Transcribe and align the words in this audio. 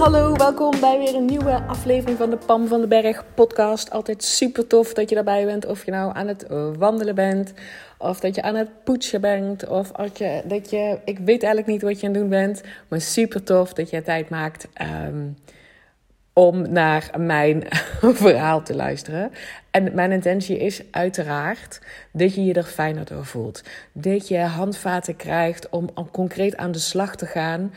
Hallo, 0.00 0.34
welkom 0.36 0.80
bij 0.80 0.98
weer 0.98 1.14
een 1.14 1.24
nieuwe 1.24 1.62
aflevering 1.62 2.18
van 2.18 2.30
de 2.30 2.36
Pam 2.36 2.66
van 2.66 2.80
de 2.80 2.86
Berg 2.86 3.24
podcast. 3.34 3.90
Altijd 3.90 4.24
super 4.24 4.66
tof 4.66 4.92
dat 4.92 5.08
je 5.08 5.14
daarbij 5.14 5.44
bent. 5.44 5.66
Of 5.66 5.84
je 5.84 5.90
nou 5.90 6.14
aan 6.14 6.26
het 6.26 6.46
wandelen 6.78 7.14
bent, 7.14 7.52
of 7.98 8.20
dat 8.20 8.34
je 8.34 8.42
aan 8.42 8.54
het 8.54 8.84
poetsen 8.84 9.20
bent, 9.20 9.68
of 9.68 9.90
dat 9.90 10.18
je, 10.18 10.42
dat 10.44 10.70
je 10.70 10.98
ik 11.04 11.18
weet 11.18 11.42
eigenlijk 11.42 11.66
niet 11.66 11.82
wat 11.82 12.00
je 12.00 12.06
aan 12.06 12.12
het 12.12 12.20
doen 12.20 12.30
bent, 12.30 12.62
maar 12.88 13.00
super 13.00 13.42
tof 13.42 13.72
dat 13.72 13.90
je 13.90 14.02
tijd 14.02 14.28
maakt. 14.28 14.68
Ehm, 14.72 15.26
om 16.32 16.72
naar 16.72 17.10
mijn 17.18 17.64
verhaal 18.00 18.62
te 18.62 18.74
luisteren. 18.74 19.30
En 19.70 19.94
mijn 19.94 20.12
intentie 20.12 20.58
is 20.58 20.82
uiteraard 20.90 21.80
dat 22.12 22.34
je 22.34 22.44
je 22.44 22.52
er 22.52 22.62
fijner 22.62 23.04
door 23.04 23.24
voelt. 23.24 23.62
Dat 23.92 24.28
je 24.28 24.38
handvaten 24.38 25.16
krijgt 25.16 25.68
om, 25.68 25.90
om 25.94 26.10
concreet 26.10 26.56
aan 26.56 26.72
de 26.72 26.78
slag 26.78 27.16
te 27.16 27.26
gaan. 27.26 27.72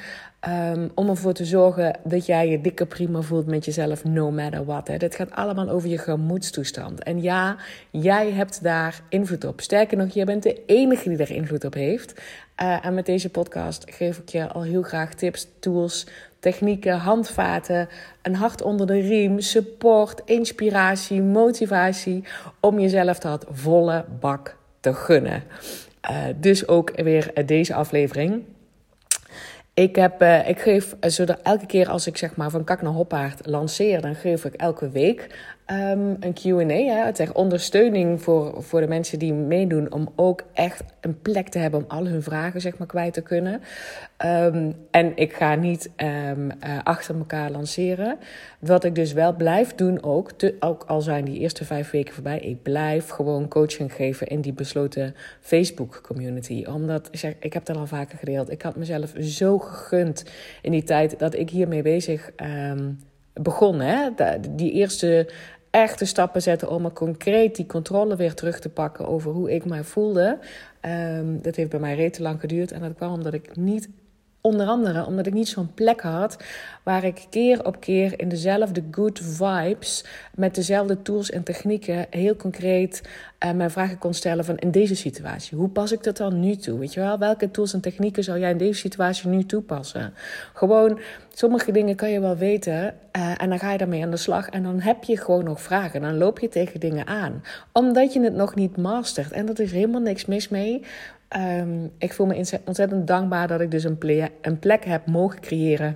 Um, 0.49 0.91
om 0.95 1.09
ervoor 1.09 1.33
te 1.33 1.45
zorgen 1.45 1.99
dat 2.03 2.25
jij 2.25 2.49
je 2.49 2.61
dikke 2.61 2.85
prima 2.85 3.21
voelt 3.21 3.45
met 3.45 3.65
jezelf, 3.65 4.03
no 4.03 4.31
matter 4.31 4.65
what. 4.65 4.87
Hè. 4.87 4.97
Dit 4.97 5.15
gaat 5.15 5.31
allemaal 5.31 5.69
over 5.69 5.89
je 5.89 5.97
gemoedstoestand. 5.97 7.03
En 7.03 7.21
ja, 7.21 7.57
jij 7.91 8.31
hebt 8.31 8.63
daar 8.63 9.01
invloed 9.09 9.43
op. 9.43 9.61
Sterker 9.61 9.97
nog, 9.97 10.13
jij 10.13 10.25
bent 10.25 10.43
de 10.43 10.61
enige 10.65 11.09
die 11.09 11.17
er 11.17 11.31
invloed 11.31 11.65
op 11.65 11.73
heeft. 11.73 12.21
Uh, 12.61 12.85
en 12.85 12.93
met 12.93 13.05
deze 13.05 13.29
podcast 13.29 13.85
geef 13.91 14.17
ik 14.17 14.29
je 14.29 14.47
al 14.47 14.61
heel 14.61 14.81
graag 14.81 15.13
tips, 15.13 15.47
tools, 15.59 16.07
technieken, 16.39 16.97
handvaten, 16.97 17.89
een 18.21 18.35
hart 18.35 18.61
onder 18.61 18.87
de 18.87 18.99
riem, 18.99 19.39
support, 19.39 20.21
inspiratie, 20.25 21.21
motivatie 21.21 22.23
om 22.59 22.79
jezelf 22.79 23.19
dat 23.19 23.45
volle 23.51 24.05
bak 24.19 24.57
te 24.79 24.93
gunnen. 24.93 25.43
Uh, 26.11 26.17
dus 26.35 26.67
ook 26.67 27.01
weer 27.01 27.45
deze 27.45 27.73
aflevering. 27.73 28.43
Ik, 29.75 29.95
heb, 29.95 30.21
uh, 30.21 30.49
ik 30.49 30.59
geef, 30.59 30.95
uh, 31.01 31.09
zodat 31.09 31.39
elke 31.41 31.65
keer 31.65 31.89
als 31.89 32.07
ik 32.07 32.17
zeg 32.17 32.35
maar 32.35 32.49
van 32.49 32.63
kak 32.63 32.81
naar 32.81 32.91
hoppaard 32.91 33.45
lanceer, 33.45 34.01
dan 34.01 34.15
geef 34.15 34.45
ik 34.45 34.53
elke 34.53 34.89
week 34.89 35.52
um, 35.67 36.17
een 36.19 36.33
Q&A. 36.33 37.11
Ter 37.11 37.35
ondersteuning 37.35 38.21
voor, 38.21 38.63
voor 38.63 38.81
de 38.81 38.87
mensen 38.87 39.19
die 39.19 39.33
meedoen. 39.33 39.91
Om 39.91 40.09
ook 40.15 40.43
echt 40.53 40.83
een 41.01 41.21
plek 41.21 41.49
te 41.49 41.59
hebben 41.59 41.79
om 41.79 41.85
al 41.87 42.07
hun 42.07 42.23
vragen 42.23 42.61
zeg 42.61 42.77
maar, 42.77 42.87
kwijt 42.87 43.13
te 43.13 43.21
kunnen. 43.21 43.61
Um, 44.25 44.75
en 44.91 45.11
ik 45.15 45.33
ga 45.33 45.55
niet 45.55 45.89
um, 45.97 46.45
uh, 46.45 46.79
achter 46.83 47.15
elkaar 47.15 47.51
lanceren. 47.51 48.17
Wat 48.59 48.83
ik 48.83 48.95
dus 48.95 49.13
wel 49.13 49.35
blijf 49.35 49.75
doen 49.75 50.03
ook. 50.03 50.31
Ook 50.59 50.83
al 50.87 51.01
zijn 51.01 51.25
die 51.25 51.39
eerste 51.39 51.65
vijf 51.65 51.91
weken 51.91 52.13
voorbij. 52.13 52.39
Ik 52.39 52.61
blijf 52.61 53.09
gewoon 53.09 53.47
coaching 53.47 53.93
geven 53.93 54.27
in 54.27 54.41
die 54.41 54.53
besloten 54.53 55.15
Facebook 55.39 56.01
community. 56.03 56.65
Omdat, 56.67 57.09
zeg, 57.11 57.33
ik 57.39 57.53
heb 57.53 57.65
dat 57.65 57.77
al 57.77 57.87
vaker 57.87 58.17
gedeeld. 58.17 58.51
Ik 58.51 58.61
had 58.61 58.75
mezelf 58.75 59.13
zo 59.19 59.59
gegund 59.59 60.25
in 60.61 60.71
die 60.71 60.83
tijd 60.83 61.19
dat 61.19 61.35
ik 61.35 61.49
hiermee 61.49 61.81
bezig 61.81 62.31
begon. 63.33 63.79
Hè? 63.79 64.09
Die 64.49 64.71
eerste 64.71 65.29
echte 65.69 66.05
stappen 66.05 66.41
zetten 66.41 66.69
om 66.69 66.85
er 66.85 66.91
concreet 66.91 67.55
die 67.55 67.65
controle 67.65 68.15
weer 68.15 68.33
terug 68.33 68.59
te 68.59 68.69
pakken 68.69 69.07
over 69.07 69.31
hoe 69.31 69.51
ik 69.51 69.65
mij 69.65 69.83
voelde. 69.83 70.39
Um, 70.81 71.41
dat 71.41 71.55
heeft 71.55 71.69
bij 71.69 71.79
mij 71.79 71.95
rete 71.95 72.21
lang 72.21 72.39
geduurd. 72.39 72.71
En 72.71 72.81
dat 72.81 72.95
kwam 72.95 73.13
omdat 73.13 73.33
ik 73.33 73.55
niet 73.55 73.89
Onder 74.45 74.67
andere 74.67 75.05
omdat 75.05 75.25
ik 75.25 75.33
niet 75.33 75.47
zo'n 75.47 75.73
plek 75.73 76.01
had 76.01 76.37
waar 76.83 77.03
ik 77.03 77.25
keer 77.29 77.65
op 77.65 77.79
keer 77.79 78.19
in 78.19 78.29
dezelfde 78.29 78.83
good 78.91 79.19
vibes, 79.23 80.05
met 80.35 80.55
dezelfde 80.55 81.01
tools 81.01 81.29
en 81.29 81.43
technieken, 81.43 82.05
heel 82.09 82.35
concreet 82.35 83.01
uh, 83.45 83.51
mijn 83.51 83.71
vragen 83.71 83.97
kon 83.97 84.13
stellen 84.13 84.45
van 84.45 84.57
in 84.57 84.71
deze 84.71 84.95
situatie. 84.95 85.57
Hoe 85.57 85.69
pas 85.69 85.91
ik 85.91 86.03
dat 86.03 86.17
dan 86.17 86.39
nu 86.39 86.55
toe? 86.55 86.79
Weet 86.79 86.93
je 86.93 86.99
wel, 86.99 87.19
welke 87.19 87.51
tools 87.51 87.73
en 87.73 87.81
technieken 87.81 88.23
zou 88.23 88.39
jij 88.39 88.51
in 88.51 88.57
deze 88.57 88.79
situatie 88.79 89.29
nu 89.29 89.45
toepassen? 89.45 90.13
Gewoon, 90.53 90.99
sommige 91.33 91.71
dingen 91.71 91.95
kan 91.95 92.09
je 92.09 92.19
wel 92.19 92.37
weten 92.37 92.95
uh, 93.17 93.41
en 93.41 93.49
dan 93.49 93.59
ga 93.59 93.71
je 93.71 93.77
daarmee 93.77 94.03
aan 94.03 94.11
de 94.11 94.17
slag 94.17 94.49
en 94.49 94.63
dan 94.63 94.79
heb 94.79 95.03
je 95.03 95.17
gewoon 95.17 95.43
nog 95.43 95.61
vragen. 95.61 96.01
Dan 96.01 96.17
loop 96.17 96.39
je 96.39 96.49
tegen 96.49 96.79
dingen 96.79 97.07
aan, 97.07 97.43
omdat 97.71 98.13
je 98.13 98.21
het 98.21 98.35
nog 98.35 98.55
niet 98.55 98.77
mastert. 98.77 99.31
En 99.31 99.45
dat 99.45 99.59
is 99.59 99.71
helemaal 99.71 100.01
niks 100.01 100.25
mis 100.25 100.49
mee. 100.49 100.83
Um, 101.37 101.91
ik 101.97 102.13
voel 102.13 102.25
me 102.25 102.59
ontzettend 102.65 103.07
dankbaar 103.07 103.47
dat 103.47 103.61
ik 103.61 103.71
dus 103.71 103.83
een 103.83 104.29
een 104.41 104.59
plek 104.59 104.85
heb 104.85 105.07
mogen 105.07 105.39
creëren. 105.39 105.95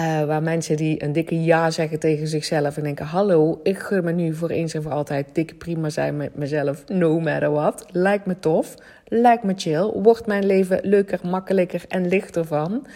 Uh, 0.00 0.24
waar 0.24 0.42
mensen 0.42 0.76
die 0.76 1.04
een 1.04 1.12
dikke 1.12 1.42
ja 1.42 1.70
zeggen 1.70 1.98
tegen 1.98 2.26
zichzelf 2.28 2.76
en 2.76 2.82
denken: 2.82 3.06
Hallo, 3.06 3.60
ik 3.62 3.78
gun 3.78 4.04
me 4.04 4.12
nu 4.12 4.34
voor 4.34 4.50
eens 4.50 4.74
en 4.74 4.82
voor 4.82 4.92
altijd 4.92 5.28
dikke 5.32 5.54
prima 5.54 5.88
zijn 5.88 6.16
met 6.16 6.36
mezelf, 6.36 6.84
no 6.88 7.20
matter 7.20 7.50
what. 7.50 7.86
Lijkt 7.90 8.26
me 8.26 8.38
tof, 8.38 8.74
lijkt 9.04 9.42
me 9.42 9.52
chill, 9.56 9.90
wordt 9.94 10.26
mijn 10.26 10.46
leven 10.46 10.80
leuker, 10.82 11.20
makkelijker 11.22 11.84
en 11.88 12.08
lichter 12.08 12.44
van. 12.44 12.86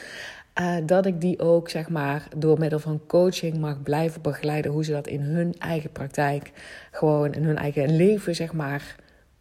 Uh, 0.61 0.77
dat 0.87 1.06
ik 1.06 1.21
die 1.21 1.38
ook, 1.41 1.69
zeg 1.69 1.88
maar, 1.88 2.28
door 2.37 2.59
middel 2.59 2.78
van 2.78 3.00
coaching 3.06 3.59
mag 3.59 3.83
blijven 3.83 4.23
begeleiden. 4.23 4.73
Hoe 4.73 4.84
ze 4.84 4.93
dat 4.93 5.06
in 5.06 5.21
hun 5.21 5.55
eigen 5.59 5.91
praktijk, 5.91 6.53
gewoon 6.91 7.33
in 7.34 7.44
hun 7.44 7.56
eigen 7.56 7.97
leven, 7.97 8.34
zeg 8.34 8.53
maar, 8.53 8.97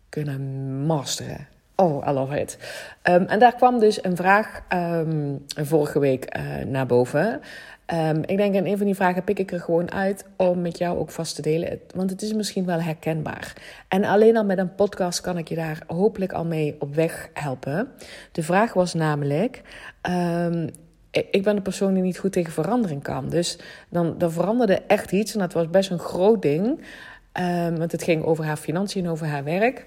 kunnen 0.09 0.41
masteren. 0.85 1.54
Oh, 1.75 2.07
I 2.07 2.11
love 2.11 2.39
it. 2.39 2.57
Um, 3.03 3.25
en 3.25 3.39
daar 3.39 3.55
kwam 3.55 3.79
dus 3.79 4.03
een 4.03 4.15
vraag 4.15 4.61
um, 4.73 5.45
vorige 5.47 5.99
week 5.99 6.37
uh, 6.37 6.65
naar 6.65 6.85
boven. 6.85 7.41
Um, 7.93 8.23
ik 8.25 8.37
denk 8.37 8.55
in 8.55 8.65
een 8.65 8.77
van 8.77 8.85
die 8.85 8.95
vragen 8.95 9.23
pik 9.23 9.39
ik 9.39 9.51
er 9.51 9.59
gewoon 9.59 9.91
uit 9.91 10.25
om 10.35 10.61
met 10.61 10.77
jou 10.77 10.97
ook 10.97 11.09
vast 11.09 11.35
te 11.35 11.41
delen. 11.41 11.79
Want 11.95 12.09
het 12.09 12.21
is 12.21 12.33
misschien 12.33 12.65
wel 12.65 12.81
herkenbaar. 12.81 13.53
En 13.87 14.03
alleen 14.03 14.37
al 14.37 14.45
met 14.45 14.57
een 14.57 14.75
podcast 14.75 15.21
kan 15.21 15.37
ik 15.37 15.47
je 15.47 15.55
daar 15.55 15.83
hopelijk 15.87 16.33
al 16.33 16.45
mee 16.45 16.75
op 16.79 16.95
weg 16.95 17.29
helpen. 17.33 17.87
De 18.31 18.43
vraag 18.43 18.73
was 18.73 18.93
namelijk. 18.93 19.61
ik 21.11 21.43
ben 21.43 21.55
de 21.55 21.61
persoon 21.61 21.93
die 21.93 22.03
niet 22.03 22.19
goed 22.19 22.31
tegen 22.31 22.53
verandering 22.53 23.03
kan. 23.03 23.29
Dus 23.29 23.59
dan, 23.89 24.17
dan 24.17 24.31
veranderde 24.31 24.81
echt 24.87 25.11
iets. 25.11 25.33
En 25.33 25.39
dat 25.39 25.53
was 25.53 25.69
best 25.69 25.89
een 25.89 25.99
groot 25.99 26.41
ding. 26.41 26.81
want 27.77 27.91
het 27.91 28.03
ging 28.03 28.23
over 28.23 28.45
haar 28.45 28.57
financiën 28.57 29.05
en 29.05 29.11
over 29.11 29.27
haar 29.27 29.43
werk. 29.43 29.85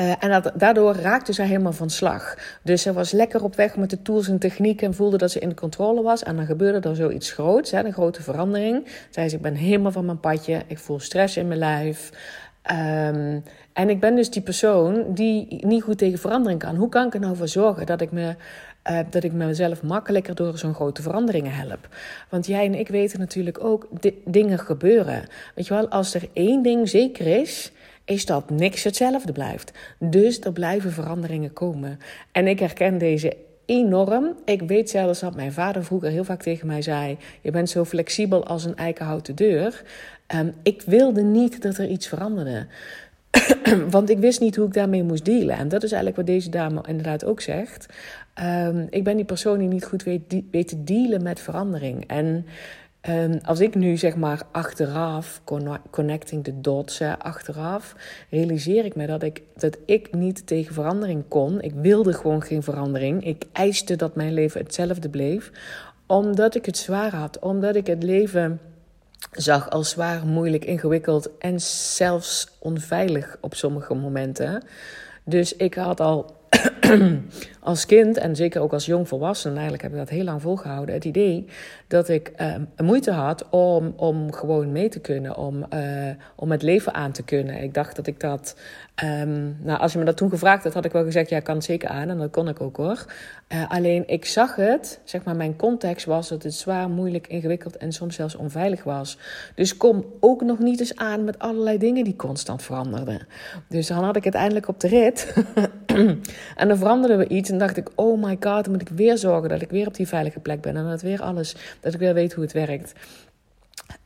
Uh, 0.00 0.12
en 0.18 0.30
dat, 0.30 0.52
daardoor 0.54 0.94
raakte 0.94 1.32
zij 1.32 1.46
helemaal 1.46 1.72
van 1.72 1.90
slag. 1.90 2.36
Dus 2.62 2.82
ze 2.82 2.92
was 2.92 3.12
lekker 3.12 3.42
op 3.42 3.56
weg 3.56 3.76
met 3.76 3.90
de 3.90 4.02
tools 4.02 4.28
en 4.28 4.38
technieken 4.38 4.86
en 4.86 4.94
voelde 4.94 5.16
dat 5.16 5.30
ze 5.30 5.38
in 5.38 5.48
de 5.48 5.54
controle 5.54 6.02
was. 6.02 6.22
En 6.22 6.36
dan 6.36 6.46
gebeurde 6.46 6.88
er 6.88 6.96
zoiets 6.96 7.32
groots, 7.32 7.70
hè, 7.70 7.84
een 7.84 7.92
grote 7.92 8.22
verandering. 8.22 8.86
Zei 9.10 9.28
ze, 9.28 9.36
ik 9.36 9.42
ben 9.42 9.54
helemaal 9.54 9.92
van 9.92 10.04
mijn 10.04 10.20
padje, 10.20 10.62
ik 10.66 10.78
voel 10.78 11.00
stress 11.00 11.36
in 11.36 11.48
mijn 11.48 11.58
lijf. 11.58 12.10
Um, 12.70 13.42
en 13.72 13.88
ik 13.88 14.00
ben 14.00 14.16
dus 14.16 14.30
die 14.30 14.42
persoon 14.42 15.04
die 15.14 15.66
niet 15.66 15.82
goed 15.82 15.98
tegen 15.98 16.18
verandering 16.18 16.60
kan. 16.60 16.76
Hoe 16.76 16.88
kan 16.88 17.06
ik 17.06 17.14
er 17.14 17.20
nou 17.20 17.36
voor 17.36 17.48
zorgen 17.48 17.86
dat 17.86 18.00
ik 18.00 18.12
me 18.12 18.34
uh, 18.90 18.98
dat 19.10 19.24
ik 19.24 19.32
mezelf 19.32 19.82
makkelijker 19.82 20.34
door 20.34 20.58
zo'n 20.58 20.74
grote 20.74 21.02
veranderingen 21.02 21.52
help. 21.52 21.88
Want 22.28 22.46
jij 22.46 22.64
en 22.64 22.74
ik 22.74 22.88
weten 22.88 23.18
natuurlijk 23.18 23.64
ook, 23.64 23.86
dingen 24.24 24.58
gebeuren. 24.58 25.24
Weet 25.54 25.66
je 25.66 25.74
wel, 25.74 25.88
als 25.88 26.14
er 26.14 26.28
één 26.32 26.62
ding 26.62 26.88
zeker 26.88 27.26
is, 27.40 27.72
is 28.08 28.26
dat 28.26 28.50
niks 28.50 28.84
hetzelfde 28.84 29.32
blijft. 29.32 29.72
Dus 29.98 30.40
er 30.40 30.52
blijven 30.52 30.92
veranderingen 30.92 31.52
komen. 31.52 31.98
En 32.32 32.46
ik 32.46 32.58
herken 32.58 32.98
deze 32.98 33.36
enorm. 33.66 34.34
Ik 34.44 34.62
weet 34.62 34.90
zelfs 34.90 35.20
dat 35.20 35.34
mijn 35.34 35.52
vader 35.52 35.84
vroeger 35.84 36.10
heel 36.10 36.24
vaak 36.24 36.42
tegen 36.42 36.66
mij 36.66 36.82
zei: 36.82 37.16
Je 37.40 37.50
bent 37.50 37.70
zo 37.70 37.84
flexibel 37.84 38.46
als 38.46 38.64
een 38.64 38.76
eikenhouten 38.76 39.34
deur. 39.34 39.82
Um, 40.34 40.54
ik 40.62 40.82
wilde 40.86 41.22
niet 41.22 41.62
dat 41.62 41.78
er 41.78 41.88
iets 41.88 42.06
veranderde. 42.06 42.66
Want 43.90 44.10
ik 44.10 44.18
wist 44.18 44.40
niet 44.40 44.56
hoe 44.56 44.66
ik 44.66 44.72
daarmee 44.72 45.02
moest 45.02 45.24
dealen. 45.24 45.56
En 45.56 45.68
dat 45.68 45.82
is 45.82 45.92
eigenlijk 45.92 46.16
wat 46.16 46.26
deze 46.26 46.50
dame 46.50 46.84
inderdaad 46.86 47.24
ook 47.24 47.40
zegt. 47.40 47.86
Um, 48.42 48.86
ik 48.90 49.04
ben 49.04 49.16
die 49.16 49.24
persoon 49.24 49.58
die 49.58 49.68
niet 49.68 49.84
goed 49.84 50.02
weet, 50.02 50.42
weet 50.50 50.68
te 50.68 50.84
dealen 50.84 51.22
met 51.22 51.40
verandering. 51.40 52.06
En 52.06 52.46
Um, 53.08 53.38
als 53.44 53.60
ik 53.60 53.74
nu 53.74 53.96
zeg 53.96 54.16
maar 54.16 54.42
achteraf, 54.50 55.40
connecting 55.90 56.44
the 56.44 56.60
dots, 56.60 57.00
achteraf, 57.18 57.94
realiseer 58.30 58.84
ik 58.84 58.94
me 58.94 59.06
dat 59.06 59.22
ik, 59.22 59.42
dat 59.56 59.76
ik 59.84 60.14
niet 60.14 60.46
tegen 60.46 60.74
verandering 60.74 61.24
kon. 61.28 61.60
Ik 61.60 61.72
wilde 61.74 62.12
gewoon 62.12 62.42
geen 62.42 62.62
verandering. 62.62 63.24
Ik 63.24 63.44
eiste 63.52 63.96
dat 63.96 64.14
mijn 64.14 64.32
leven 64.32 64.60
hetzelfde 64.60 65.08
bleef, 65.08 65.50
omdat 66.06 66.54
ik 66.54 66.66
het 66.66 66.76
zwaar 66.76 67.14
had, 67.14 67.38
omdat 67.38 67.76
ik 67.76 67.86
het 67.86 68.02
leven 68.02 68.60
zag 69.32 69.70
als 69.70 69.90
zwaar, 69.90 70.26
moeilijk, 70.26 70.64
ingewikkeld 70.64 71.38
en 71.38 71.60
zelfs 71.60 72.48
onveilig 72.58 73.36
op 73.40 73.54
sommige 73.54 73.94
momenten. 73.94 74.62
Dus 75.24 75.56
ik 75.56 75.74
had 75.74 76.00
al 76.00 76.36
als 77.68 77.86
kind 77.86 78.16
en 78.16 78.36
zeker 78.36 78.60
ook 78.60 78.72
als 78.72 78.86
jong 78.86 79.08
volwassene, 79.08 79.54
eigenlijk 79.54 79.82
heb 79.82 79.92
ik 79.92 79.98
dat 79.98 80.08
heel 80.08 80.24
lang 80.24 80.42
volgehouden, 80.42 80.94
het 80.94 81.04
idee 81.04 81.46
dat 81.86 82.08
ik 82.08 82.32
uh, 82.40 82.54
moeite 82.76 83.10
had 83.10 83.48
om, 83.48 83.92
om 83.96 84.32
gewoon 84.32 84.72
mee 84.72 84.88
te 84.88 85.00
kunnen, 85.00 85.36
om, 85.36 85.66
uh, 85.74 86.10
om 86.36 86.50
het 86.50 86.62
leven 86.62 86.94
aan 86.94 87.12
te 87.12 87.22
kunnen. 87.22 87.62
Ik 87.62 87.74
dacht 87.74 87.96
dat 87.96 88.06
ik 88.06 88.20
dat, 88.20 88.56
um, 89.04 89.56
nou 89.60 89.80
als 89.80 89.92
je 89.92 89.98
me 89.98 90.04
dat 90.04 90.16
toen 90.16 90.30
gevraagd 90.30 90.64
had, 90.64 90.74
had 90.74 90.84
ik 90.84 90.92
wel 90.92 91.04
gezegd, 91.04 91.28
ja, 91.28 91.40
kan 91.40 91.54
het 91.54 91.64
zeker 91.64 91.88
aan 91.88 92.08
en 92.08 92.18
dat 92.18 92.30
kon 92.30 92.48
ik 92.48 92.60
ook 92.60 92.76
hoor. 92.76 93.04
Uh, 93.48 93.70
alleen 93.70 94.02
ik 94.06 94.24
zag 94.24 94.56
het, 94.56 95.00
zeg 95.04 95.24
maar, 95.24 95.36
mijn 95.36 95.56
context 95.56 96.06
was 96.06 96.28
dat 96.28 96.42
het 96.42 96.54
zwaar, 96.54 96.90
moeilijk, 96.90 97.26
ingewikkeld 97.26 97.76
en 97.76 97.92
soms 97.92 98.14
zelfs 98.14 98.36
onveilig 98.36 98.84
was. 98.84 99.18
Dus 99.54 99.76
kom 99.76 100.04
ook 100.20 100.42
nog 100.42 100.58
niet 100.58 100.80
eens 100.80 100.96
aan 100.96 101.24
met 101.24 101.38
allerlei 101.38 101.78
dingen 101.78 102.04
die 102.04 102.16
constant 102.16 102.62
veranderden. 102.62 103.26
Dus 103.68 103.86
dan 103.86 104.04
had 104.04 104.16
ik 104.16 104.24
het 104.24 104.34
eindelijk 104.34 104.68
op 104.68 104.80
de 104.80 104.88
rit 104.88 105.34
en 106.56 106.68
dan 106.68 106.76
veranderde 106.76 107.16
we 107.16 107.28
iets 107.28 107.50
dacht 107.58 107.76
ik, 107.76 107.88
oh 107.94 108.22
my 108.22 108.36
god, 108.40 108.68
moet 108.68 108.80
ik 108.80 108.88
weer 108.88 109.18
zorgen 109.18 109.48
dat 109.48 109.62
ik 109.62 109.70
weer 109.70 109.86
op 109.86 109.94
die 109.94 110.08
veilige 110.08 110.40
plek 110.40 110.60
ben 110.60 110.76
en 110.76 110.84
dat 110.84 111.02
weer 111.02 111.22
alles 111.22 111.56
dat 111.80 111.94
ik 111.94 112.00
weer 112.00 112.14
weet 112.14 112.32
hoe 112.32 112.44
het 112.44 112.52
werkt. 112.52 112.92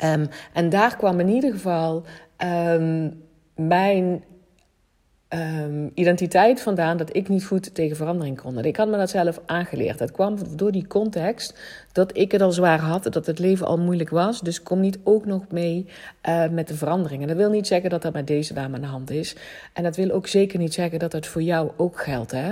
Um, 0.04 0.28
en 0.52 0.68
daar 0.68 0.96
kwam 0.96 1.20
in 1.20 1.28
ieder 1.28 1.52
geval 1.52 2.04
um, 2.44 3.22
mijn 3.54 4.24
um, 5.34 5.90
identiteit 5.94 6.60
vandaan 6.60 6.96
dat 6.96 7.16
ik 7.16 7.28
niet 7.28 7.44
goed 7.44 7.74
tegen 7.74 7.96
verandering 7.96 8.40
kon. 8.40 8.64
Ik 8.64 8.76
had 8.76 8.88
me 8.88 8.96
dat 8.96 9.10
zelf 9.10 9.40
aangeleerd. 9.46 9.98
Het 9.98 10.10
kwam 10.10 10.36
door 10.56 10.72
die 10.72 10.86
context 10.86 11.58
dat 11.92 12.16
ik 12.16 12.32
het 12.32 12.40
al 12.40 12.52
zwaar 12.52 12.80
had, 12.80 13.12
dat 13.12 13.26
het 13.26 13.38
leven 13.38 13.66
al 13.66 13.78
moeilijk 13.78 14.10
was. 14.10 14.40
Dus 14.40 14.62
kom 14.62 14.80
niet 14.80 14.98
ook 15.04 15.26
nog 15.26 15.42
mee 15.50 15.86
uh, 16.28 16.48
met 16.48 16.68
de 16.68 16.74
verandering. 16.74 17.22
En 17.22 17.28
dat 17.28 17.36
wil 17.36 17.50
niet 17.50 17.66
zeggen 17.66 17.90
dat 17.90 18.02
dat 18.02 18.12
met 18.12 18.26
deze 18.26 18.54
dame 18.54 18.74
aan 18.74 18.80
de 18.80 18.86
hand 18.86 19.10
is. 19.10 19.36
En 19.72 19.82
dat 19.82 19.96
wil 19.96 20.10
ook 20.10 20.26
zeker 20.26 20.58
niet 20.58 20.74
zeggen 20.74 20.98
dat 20.98 21.12
het 21.12 21.26
voor 21.26 21.42
jou 21.42 21.70
ook 21.76 22.02
geldt. 22.02 22.30
Hè? 22.30 22.50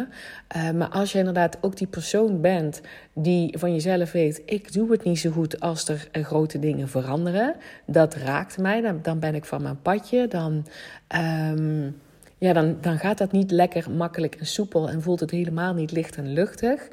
Uh, 0.57 0.71
maar 0.71 0.89
als 0.89 1.13
je 1.13 1.19
inderdaad 1.19 1.59
ook 1.61 1.77
die 1.77 1.87
persoon 1.87 2.41
bent 2.41 2.81
die 3.13 3.59
van 3.59 3.73
jezelf 3.73 4.13
weet: 4.13 4.43
ik 4.45 4.73
doe 4.73 4.91
het 4.91 5.05
niet 5.05 5.19
zo 5.19 5.31
goed 5.31 5.61
als 5.61 5.89
er 5.89 6.09
uh, 6.13 6.25
grote 6.25 6.59
dingen 6.59 6.89
veranderen. 6.89 7.55
Dat 7.87 8.15
raakt 8.15 8.59
mij. 8.59 8.81
Dan, 8.81 8.99
dan 9.03 9.19
ben 9.19 9.35
ik 9.35 9.45
van 9.45 9.63
mijn 9.63 9.83
padje. 9.83 10.29
Dan. 10.29 10.67
Um, 11.53 11.97
ja, 12.41 12.53
dan, 12.53 12.79
dan 12.81 12.99
gaat 12.99 13.19
dat 13.19 13.33
niet 13.33 13.51
lekker, 13.51 13.91
makkelijk 13.91 14.35
en 14.35 14.47
soepel 14.47 14.89
en 14.89 15.03
voelt 15.03 15.21
het 15.21 15.31
helemaal 15.31 15.75
niet 15.75 15.93
licht 15.93 16.17
en 16.17 16.33
luchtig. 16.33 16.89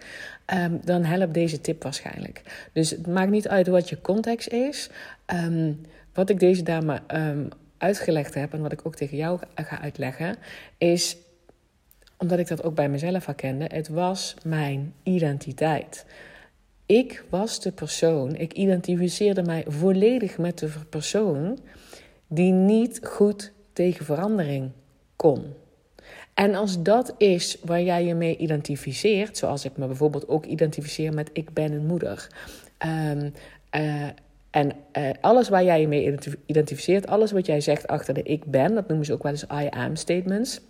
Um, 0.54 0.80
dan 0.84 1.04
helpt 1.04 1.34
deze 1.34 1.62
tip 1.62 1.84
waarschijnlijk. 1.84 2.68
Dus 2.74 2.90
het 2.90 3.08
maakt 3.08 3.32
niet 3.32 3.48
uit 3.48 3.68
wat 3.68 3.90
je 3.90 4.02
context 4.02 4.48
is. 4.48 4.90
Um, 5.26 5.82
wat 6.14 6.30
ik 6.30 6.40
deze 6.40 6.64
dame 6.64 7.02
um, 7.14 7.48
uitgelegd 7.78 8.34
heb 8.34 8.54
en 8.54 8.62
wat 8.62 8.72
ik 8.72 8.82
ook 8.84 8.96
tegen 8.96 9.18
jou 9.18 9.40
ga 9.56 9.82
uitleggen, 9.82 10.36
is 10.78 11.18
omdat 12.18 12.40
ik 12.40 12.48
dat 12.48 12.64
ook 12.64 12.76
bij 12.76 12.90
mezelf 12.90 13.26
herkende. 13.26 13.66
Het 13.68 13.88
was 13.88 14.36
mijn 14.44 14.94
identiteit. 15.04 16.06
Ik 16.86 17.24
was 17.30 17.62
de 17.62 17.72
persoon, 17.72 18.36
ik 18.36 18.54
identificeerde 18.54 19.44
mij 19.44 19.66
volledig 19.68 20.38
met 20.38 20.58
de 20.58 20.70
persoon 20.90 21.60
die 22.28 22.52
niet 22.52 23.00
goed 23.04 23.52
tegen 23.74 24.06
verandering 24.06 24.72
kon. 25.18 25.54
En 26.34 26.56
als 26.56 26.82
dat 26.82 27.14
is 27.18 27.58
waar 27.64 27.82
jij 27.82 28.06
je 28.06 28.16
mee 28.16 28.38
identificeert, 28.38 29.38
zoals 29.38 29.66
ik 29.66 29.78
me 29.78 29.88
bijvoorbeeld 29.88 30.28
ook 30.28 30.46
identificeer 30.46 31.14
met 31.14 31.30
ik 31.34 31.54
ben 31.54 31.72
een 31.72 31.86
moeder. 31.86 32.28
Um, 32.86 33.34
uh, 33.76 34.04
en 34.50 34.72
uh, 34.98 35.10
alles 35.22 35.50
waar 35.50 35.64
jij 35.64 35.82
je 35.82 35.88
mee 35.88 36.18
identificeert, 36.46 37.08
alles 37.08 37.32
wat 37.32 37.46
jij 37.46 37.62
zegt 37.62 37.88
achter 37.88 38.14
de 38.14 38.24
ik 38.24 38.46
ben, 38.46 38.76
dat 38.76 38.88
noemen 38.88 39.06
ze 39.06 39.14
ook 39.14 39.24
wel 39.24 39.32
eens 39.32 39.44
I 39.44 39.68
am 39.70 39.96
statements. 39.96 40.62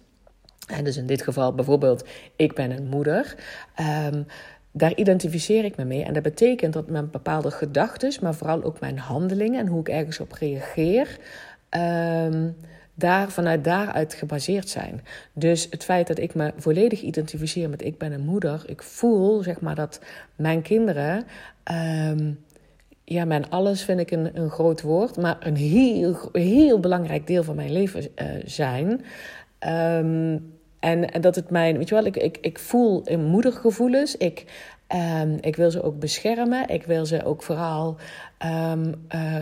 En 0.68 0.84
dus 0.84 0.98
in 0.98 1.06
dit 1.06 1.22
geval 1.22 1.54
bijvoorbeeld 1.54 2.08
ik 2.36 2.54
ben 2.54 2.72
een 2.72 2.88
moeder. 2.88 3.36
Um, 4.12 4.26
daar 4.72 4.96
identificeer 4.96 5.64
ik 5.66 5.78
me 5.78 5.86
mee. 5.86 6.04
En 6.04 6.14
dat 6.14 6.24
betekent 6.24 6.74
dat 6.74 6.90
mijn 6.90 7.10
bepaalde 7.10 7.52
gedachten, 7.52 8.14
maar 8.22 8.36
vooral 8.36 8.64
ook 8.64 8.80
mijn 8.80 8.98
handelingen 8.98 9.60
en 9.60 9.68
hoe 9.68 9.80
ik 9.80 9.90
ergens 9.90 10.20
op 10.20 10.32
reageer. 10.32 11.18
Um, 11.70 12.56
daar, 12.98 13.32
vanuit 13.32 13.64
daaruit 13.64 14.14
gebaseerd 14.14 14.70
zijn. 14.70 15.02
Dus 15.34 15.68
het 15.70 15.84
feit 15.84 16.08
dat 16.08 16.20
ik 16.20 16.36
me 16.36 16.54
volledig 16.58 17.02
identificeer 17.02 17.70
met 17.70 17.84
ik 17.84 17.98
ben 17.98 18.12
een 18.12 18.26
moeder, 18.26 18.64
ik 18.66 18.84
voel 18.84 19.44
zeg 19.44 19.62
maar 19.62 19.76
dat 19.76 20.00
mijn 20.36 20.62
kinderen, 20.62 21.26
um, 22.10 22.40
ja, 23.04 23.26
mijn 23.26 23.50
alles 23.50 23.84
vind 23.84 24.00
ik 24.00 24.12
een, 24.12 24.38
een 24.38 24.50
groot 24.50 24.82
woord, 24.82 25.18
maar 25.18 25.38
een 25.40 25.56
heel, 25.56 26.30
heel 26.32 26.80
belangrijk 26.80 27.28
deel 27.28 27.44
van 27.44 27.56
mijn 27.56 27.72
leven 27.72 28.02
uh, 28.02 28.28
zijn. 28.46 29.02
En, 30.80 31.12
en 31.12 31.22
dat 31.22 31.36
het 31.36 31.50
mijn, 31.50 31.78
weet 31.78 31.90
je 31.90 31.96
wel, 31.96 32.06
ik, 32.06 32.18
ik, 32.18 32.38
ik 32.42 32.60
voel 32.60 33.02
in 33.06 33.26
moedergevoelens. 33.26 34.18
Ik, 34.18 34.46
um, 34.95 35.38
ik 35.42 35.56
wil 35.56 35.72
ze 35.72 35.84
ook 35.84 36.00
beschermen. 36.00 36.68
Ik 36.68 36.84
wil 36.84 37.06
ze 37.06 37.24
ook 37.24 37.44
vooral 37.44 37.98
um, 38.45 39.06
uh, 39.16 39.36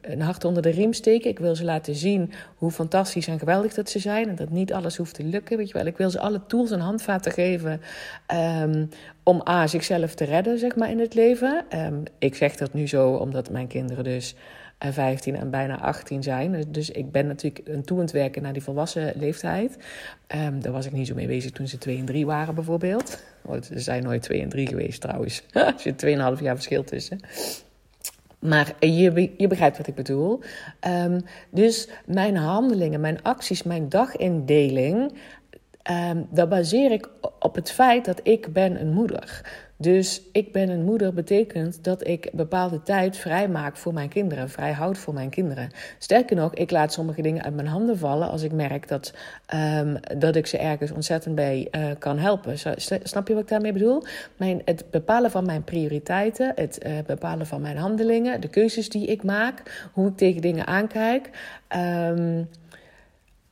een 0.00 0.20
hart 0.20 0.44
onder 0.44 0.62
de 0.62 0.70
riem 0.70 0.92
steken. 0.92 1.30
Ik 1.30 1.38
wil 1.38 1.56
ze 1.56 1.64
laten 1.64 1.94
zien 1.94 2.32
hoe 2.56 2.70
fantastisch 2.70 3.26
en 3.26 3.38
geweldig 3.38 3.74
dat 3.74 3.90
ze 3.90 3.98
zijn. 3.98 4.28
En 4.28 4.34
dat 4.34 4.50
niet 4.50 4.72
alles 4.72 4.96
hoeft 4.96 5.14
te 5.14 5.24
lukken. 5.24 5.56
Weet 5.56 5.68
je 5.68 5.74
wel. 5.74 5.86
Ik 5.86 5.96
wil 5.96 6.10
ze 6.10 6.20
alle 6.20 6.40
tools 6.46 6.70
en 6.70 6.80
handvaten 6.80 7.32
geven 7.32 7.80
um, 8.62 8.88
om 9.22 9.42
zichzelf 9.64 10.14
te 10.14 10.24
redden, 10.24 10.58
zeg 10.58 10.76
maar, 10.76 10.90
in 10.90 11.00
het 11.00 11.14
leven. 11.14 11.64
ik 12.18 12.34
zeg 12.34 12.56
dat 12.56 12.72
nu 12.72 12.86
zo 12.86 13.12
omdat 13.12 13.50
mijn 13.50 13.66
kinderen 13.66 14.04
dus 14.04 14.34
15 14.78 15.36
en 15.36 15.50
bijna 15.50 15.80
18 15.80 16.22
zijn. 16.22 16.64
Dus 16.68 16.90
ik 16.90 17.12
ben 17.12 17.26
natuurlijk 17.26 17.68
een 17.68 17.84
toe 17.84 17.96
aan 17.96 18.02
het 18.02 18.12
werken 18.12 18.42
naar 18.42 18.52
die 18.52 18.62
volwassen 18.62 19.12
leeftijd. 19.16 19.78
Daar 20.60 20.72
was 20.72 20.86
ik 20.86 20.92
niet 20.92 21.06
zo 21.06 21.14
mee 21.14 21.26
bezig 21.26 21.50
toen 21.50 21.68
ze 21.68 21.78
2 21.78 21.98
en 21.98 22.04
3 22.04 22.26
waren, 22.26 22.54
bijvoorbeeld. 22.54 23.22
Oh, 23.44 23.62
ze 23.62 23.80
zijn 23.80 24.02
nooit 24.02 24.22
2 24.22 24.40
en 24.40 24.48
3 24.48 24.66
geweest, 24.66 25.00
trouwens. 25.00 25.42
Er 25.52 25.74
zit 25.76 26.04
2,5 26.06 26.42
jaar 26.42 26.54
verschil 26.54 26.84
tussen. 26.84 27.20
Maar 28.38 28.74
je, 28.80 29.32
je 29.36 29.46
begrijpt 29.46 29.76
wat 29.76 29.86
ik 29.86 29.94
bedoel. 29.94 30.40
Um, 30.86 31.20
dus 31.50 31.88
mijn 32.06 32.36
handelingen, 32.36 33.00
mijn 33.00 33.22
acties, 33.22 33.62
mijn 33.62 33.88
dagindeling. 33.88 35.12
Um, 35.90 36.26
dat 36.30 36.48
baseer 36.48 36.92
ik 36.92 37.08
op 37.38 37.54
het 37.54 37.70
feit 37.70 38.04
dat 38.04 38.20
ik 38.22 38.52
ben 38.52 38.80
een 38.80 38.92
moeder. 38.92 39.40
Dus 39.80 40.22
ik 40.32 40.52
ben 40.52 40.68
een 40.68 40.84
moeder 40.84 41.14
betekent 41.14 41.84
dat 41.84 42.06
ik 42.06 42.30
bepaalde 42.32 42.82
tijd 42.82 43.16
vrij 43.16 43.48
maak 43.48 43.76
voor 43.76 43.92
mijn 43.92 44.08
kinderen, 44.08 44.50
vrij 44.50 44.72
houd 44.72 44.98
voor 44.98 45.14
mijn 45.14 45.30
kinderen. 45.30 45.70
Sterker 45.98 46.36
nog, 46.36 46.54
ik 46.54 46.70
laat 46.70 46.92
sommige 46.92 47.22
dingen 47.22 47.42
uit 47.42 47.54
mijn 47.54 47.66
handen 47.66 47.98
vallen 47.98 48.28
als 48.28 48.42
ik 48.42 48.52
merk 48.52 48.88
dat, 48.88 49.14
um, 49.54 49.98
dat 50.18 50.36
ik 50.36 50.46
ze 50.46 50.58
ergens 50.58 50.90
ontzettend 50.90 51.34
bij 51.34 51.68
uh, 51.70 51.86
kan 51.98 52.18
helpen. 52.18 52.58
Snap 53.02 53.28
je 53.28 53.34
wat 53.34 53.42
ik 53.42 53.48
daarmee 53.48 53.72
bedoel? 53.72 54.04
Mijn, 54.36 54.62
het 54.64 54.84
bepalen 54.90 55.30
van 55.30 55.46
mijn 55.46 55.64
prioriteiten, 55.64 56.52
het 56.54 56.84
uh, 56.86 56.92
bepalen 57.06 57.46
van 57.46 57.60
mijn 57.60 57.76
handelingen, 57.76 58.40
de 58.40 58.48
keuzes 58.48 58.88
die 58.88 59.06
ik 59.06 59.22
maak, 59.22 59.88
hoe 59.92 60.08
ik 60.08 60.16
tegen 60.16 60.40
dingen 60.40 60.66
aankijk. 60.66 61.30
Um, 61.76 62.48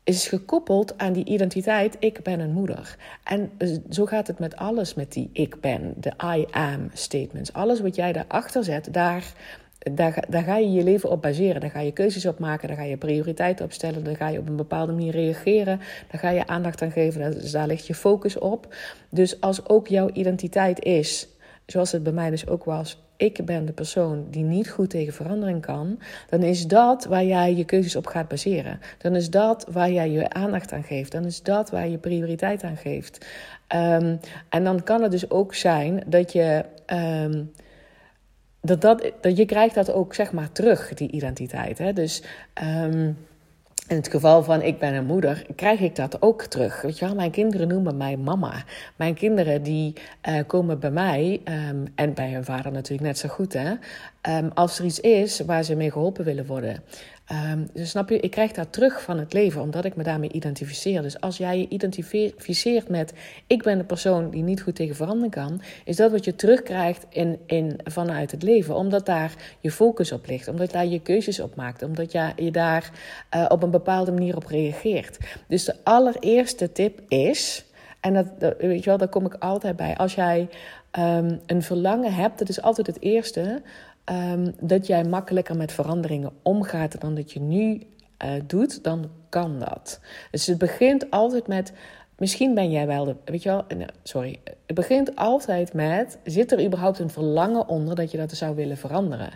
is 0.07 0.29
gekoppeld 0.29 0.99
aan 0.99 1.13
die 1.13 1.25
identiteit, 1.25 1.97
ik 1.99 2.23
ben 2.23 2.41
een 2.41 2.53
moeder. 2.53 2.97
En 3.25 3.51
zo 3.91 4.07
gaat 4.07 4.27
het 4.27 4.39
met 4.39 4.57
alles 4.57 4.95
met 4.95 5.13
die 5.13 5.31
ik 5.33 5.61
ben, 5.61 5.95
de 5.97 6.13
I 6.37 6.47
am 6.51 6.91
statements. 6.93 7.53
Alles 7.53 7.81
wat 7.81 7.97
jij 7.97 8.13
daarachter 8.13 8.65
zet, 8.65 8.93
daar, 8.93 9.35
daar, 10.29 10.43
ga 10.43 10.57
je 10.57 10.73
je 10.73 10.83
leven 10.83 11.11
op 11.11 11.23
baseren. 11.23 11.61
Daar 11.61 11.71
ga 11.71 11.81
je 11.81 11.93
keuzes 11.93 12.27
op 12.27 12.39
maken, 12.39 12.69
daar 12.69 12.77
ga 12.77 12.83
je 12.83 12.97
prioriteiten 12.97 13.65
op 13.65 13.73
stellen, 13.73 14.05
daar 14.05 14.17
ga 14.17 14.29
je 14.29 14.39
op 14.39 14.49
een 14.49 14.57
bepaalde 14.57 14.93
manier 14.93 15.13
reageren, 15.13 15.81
daar 16.11 16.21
ga 16.21 16.31
je 16.31 16.47
aandacht 16.47 16.83
aan 16.83 16.91
geven, 16.91 17.51
daar 17.53 17.67
ligt 17.67 17.87
je 17.87 17.95
focus 17.95 18.39
op. 18.39 18.75
Dus 19.11 19.41
als 19.41 19.69
ook 19.69 19.89
jouw 19.89 20.11
identiteit 20.13 20.85
is, 20.85 21.29
zoals 21.67 21.93
het 21.93 22.03
bij 22.03 22.13
mij 22.13 22.31
dus 22.31 22.47
ook 22.47 22.65
was, 22.65 23.01
ik 23.17 23.45
ben 23.45 23.67
de 23.67 23.73
persoon 23.73 24.27
die 24.31 24.43
niet 24.43 24.71
goed 24.71 24.91
tegen 24.91 25.13
verandering 25.13 25.61
kan, 25.61 25.99
dan 26.29 26.43
is 26.43 26.67
dat 26.67 27.05
waar 27.05 27.25
jij 27.25 27.55
je 27.55 27.65
keuzes 27.65 27.97
op 27.97 28.07
gaat 28.07 28.29
baseren. 28.29 28.81
Dan 28.99 29.15
is 29.15 29.31
dat 29.31 29.67
waar 29.71 29.91
jij 29.91 30.11
je 30.11 30.31
aandacht 30.31 30.73
aan 30.73 30.83
geeft. 30.83 31.13
Dan 31.13 31.25
is 31.25 31.43
dat 31.43 31.71
waar 31.71 31.89
je 31.89 31.99
prioriteit 31.99 32.63
aan 32.63 32.77
geeft. 32.77 33.27
Um, 33.75 34.21
en 34.49 34.65
dan 34.65 34.83
kan 34.83 35.03
het 35.03 35.11
dus 35.11 35.31
ook 35.31 35.55
zijn 35.55 36.03
dat 36.07 36.33
je. 36.33 36.65
Um, 36.87 37.53
dat, 38.61 38.81
dat, 38.81 39.13
dat 39.21 39.37
je 39.37 39.45
krijgt 39.45 39.75
dat 39.75 39.93
ook 39.93 40.15
zeg 40.15 40.33
maar 40.33 40.53
terug, 40.53 40.95
die 40.95 41.11
identiteit. 41.11 41.79
Hè? 41.79 41.93
Dus 41.93 42.23
um, 42.63 43.17
in 43.89 43.97
het 43.97 44.09
geval 44.09 44.43
van 44.43 44.63
ik 44.63 44.79
ben 44.79 44.95
een 44.95 45.07
moeder, 45.07 45.47
krijg 45.57 45.81
ik 45.81 45.97
dat 45.97 46.23
ook 46.23 46.43
terug. 46.43 46.83
Weet 46.83 46.99
je 46.99 47.15
mijn 47.15 47.31
kinderen 47.31 47.69
noemen 47.69 47.97
mij 47.97 48.17
mama. 48.17 48.65
Mijn 48.97 49.15
kinderen 49.15 49.63
die 49.63 49.93
uh, 50.29 50.41
komen 50.47 50.79
bij 50.79 50.91
mij, 50.91 51.41
um, 51.45 51.93
en 51.95 52.15
bij 52.15 52.33
hun 52.33 52.45
vader 52.45 52.73
natuurlijk 52.73 53.09
net 53.09 53.19
zo 53.19 53.29
goed, 53.29 53.53
hè, 53.53 53.71
um, 54.39 54.51
als 54.55 54.79
er 54.79 54.85
iets 54.85 55.01
is 55.01 55.41
waar 55.41 55.63
ze 55.63 55.77
mee 55.77 55.91
geholpen 55.91 56.25
willen 56.25 56.47
worden. 56.47 56.83
Um, 57.33 57.69
dus 57.73 57.91
snap 57.91 58.09
je, 58.09 58.21
ik 58.21 58.31
krijg 58.31 58.53
dat 58.53 58.73
terug 58.73 59.03
van 59.03 59.19
het 59.19 59.33
leven, 59.33 59.61
omdat 59.61 59.85
ik 59.85 59.97
me 59.97 60.03
daarmee 60.03 60.33
identificeer. 60.33 61.03
Dus 61.03 61.21
als 61.21 61.37
jij 61.37 61.59
je 61.59 61.69
identificeert 61.69 62.89
met 62.89 63.13
ik 63.47 63.63
ben 63.63 63.79
de 63.79 63.85
persoon 63.85 64.31
die 64.31 64.43
niet 64.43 64.63
goed 64.63 64.75
tegen 64.75 64.97
verandering 64.97 65.33
kan, 65.33 65.61
is 65.85 65.97
dat 65.97 66.11
wat 66.11 66.25
je 66.25 66.35
terugkrijgt 66.35 67.07
in, 67.09 67.39
in, 67.47 67.81
vanuit 67.85 68.31
het 68.31 68.43
leven. 68.43 68.77
Omdat 68.77 69.07
daar 69.07 69.35
je 69.61 69.71
focus 69.71 70.13
op 70.13 70.27
ligt, 70.27 70.49
omdat 70.49 70.71
daar 70.71 70.87
je 70.87 71.01
keuzes 71.01 71.41
op 71.41 71.55
maakt, 71.55 71.83
omdat 71.83 72.13
je, 72.13 72.33
je 72.37 72.51
daar 72.51 72.91
uh, 73.35 73.45
op 73.49 73.63
een 73.63 73.71
bepaalde 73.71 74.13
manier 74.13 74.37
op 74.37 74.47
reageert. 74.47 75.19
Dus 75.49 75.65
de 75.65 75.75
allereerste 75.83 76.73
tip 76.73 77.01
is, 77.09 77.65
en 78.01 78.15
dat, 78.15 78.55
weet 78.59 78.85
je 78.85 78.91
wel, 78.91 78.99
daar 78.99 79.09
kom 79.09 79.27
ik 79.27 79.35
altijd 79.35 79.77
bij. 79.77 79.97
Als 79.97 80.15
jij 80.15 80.49
um, 80.99 81.41
een 81.47 81.63
verlangen 81.63 82.15
hebt, 82.15 82.39
dat 82.39 82.49
is 82.49 82.63
altijd 82.63 82.87
het 82.87 83.01
eerste. 83.01 83.63
Um, 84.13 84.55
dat 84.61 84.87
jij 84.87 85.05
makkelijker 85.05 85.57
met 85.57 85.73
veranderingen 85.73 86.33
omgaat 86.43 87.01
dan 87.01 87.15
dat 87.15 87.33
je 87.33 87.41
nu 87.41 87.83
uh, 88.25 88.31
doet, 88.47 88.85
dan 88.85 89.11
kan 89.29 89.59
dat. 89.59 90.01
Dus 90.31 90.47
het 90.47 90.59
begint 90.59 91.11
altijd 91.11 91.47
met. 91.47 91.73
Misschien 92.19 92.55
ben 92.55 92.71
jij 92.71 92.87
wel 92.87 93.05
de. 93.05 93.17
Weet 93.25 93.43
je 93.43 93.49
wel, 93.49 93.65
nee, 93.77 93.87
sorry. 94.03 94.41
Het 94.67 94.77
begint 94.77 95.17
altijd 95.17 95.73
met. 95.73 96.19
Zit 96.25 96.53
er 96.53 96.65
überhaupt 96.65 96.99
een 96.99 97.11
verlangen 97.11 97.69
onder 97.69 97.95
dat 97.95 98.11
je 98.11 98.19
dat 98.19 98.33
zou 98.33 98.55
willen 98.55 98.77
veranderen? 98.77 99.31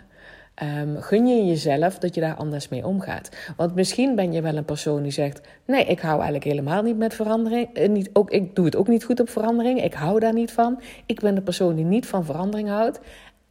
Um, 0.63 1.01
gun 1.01 1.27
je 1.27 1.45
jezelf 1.45 1.97
dat 1.99 2.15
je 2.15 2.21
daar 2.21 2.35
anders 2.35 2.69
mee 2.69 2.85
omgaat? 2.85 3.29
Want 3.57 3.75
misschien 3.75 4.15
ben 4.15 4.31
je 4.31 4.41
wel 4.41 4.55
een 4.55 4.65
persoon 4.65 5.03
die 5.03 5.11
zegt: 5.11 5.41
Nee, 5.65 5.85
ik 5.85 5.99
hou 5.99 6.15
eigenlijk 6.15 6.43
helemaal 6.43 6.83
niet 6.83 6.97
met 6.97 7.13
verandering. 7.13 7.73
Eh, 7.73 7.89
niet, 7.89 8.09
ook, 8.13 8.31
ik 8.31 8.55
doe 8.55 8.65
het 8.65 8.75
ook 8.75 8.87
niet 8.87 9.03
goed 9.03 9.19
op 9.19 9.29
verandering. 9.29 9.83
Ik 9.83 9.93
hou 9.93 10.19
daar 10.19 10.33
niet 10.33 10.51
van. 10.51 10.81
Ik 11.05 11.19
ben 11.19 11.35
de 11.35 11.41
persoon 11.41 11.75
die 11.75 11.85
niet 11.85 12.05
van 12.05 12.25
verandering 12.25 12.69
houdt. 12.69 12.99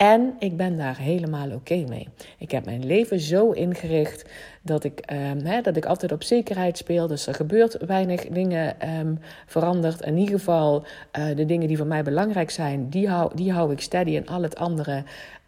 En 0.01 0.35
ik 0.39 0.57
ben 0.57 0.77
daar 0.77 0.99
helemaal 0.99 1.51
oké 1.51 1.85
mee. 1.89 2.09
Ik 2.39 2.51
heb 2.51 2.65
mijn 2.65 2.87
leven 2.87 3.21
zo 3.21 3.51
ingericht 3.51 4.31
dat 4.63 4.85
ik, 4.85 5.03
hè, 5.43 5.61
dat 5.61 5.77
ik 5.77 5.87
altijd 5.87 6.13
op 6.13 6.23
zekerheid 6.23 6.77
speel. 6.77 7.07
Dus 7.07 7.27
er 7.27 7.35
gebeurt 7.35 7.87
weinig 7.87 8.27
dingen 8.27 8.99
um, 8.99 9.19
veranderd. 9.47 10.01
In 10.01 10.17
ieder 10.17 10.39
geval 10.39 10.85
uh, 11.19 11.37
de 11.37 11.47
dingen 11.47 11.69
die 11.69 11.77
voor 11.77 11.87
mij 11.87 12.03
belangrijk 12.03 12.51
zijn, 12.51 12.89
die 12.89 13.09
hou, 13.09 13.35
die 13.35 13.53
hou 13.53 13.73
ik 13.73 13.81
steady. 13.81 14.17
En 14.17 14.27
al 14.27 14.43
het 14.43 14.57
andere 14.57 15.05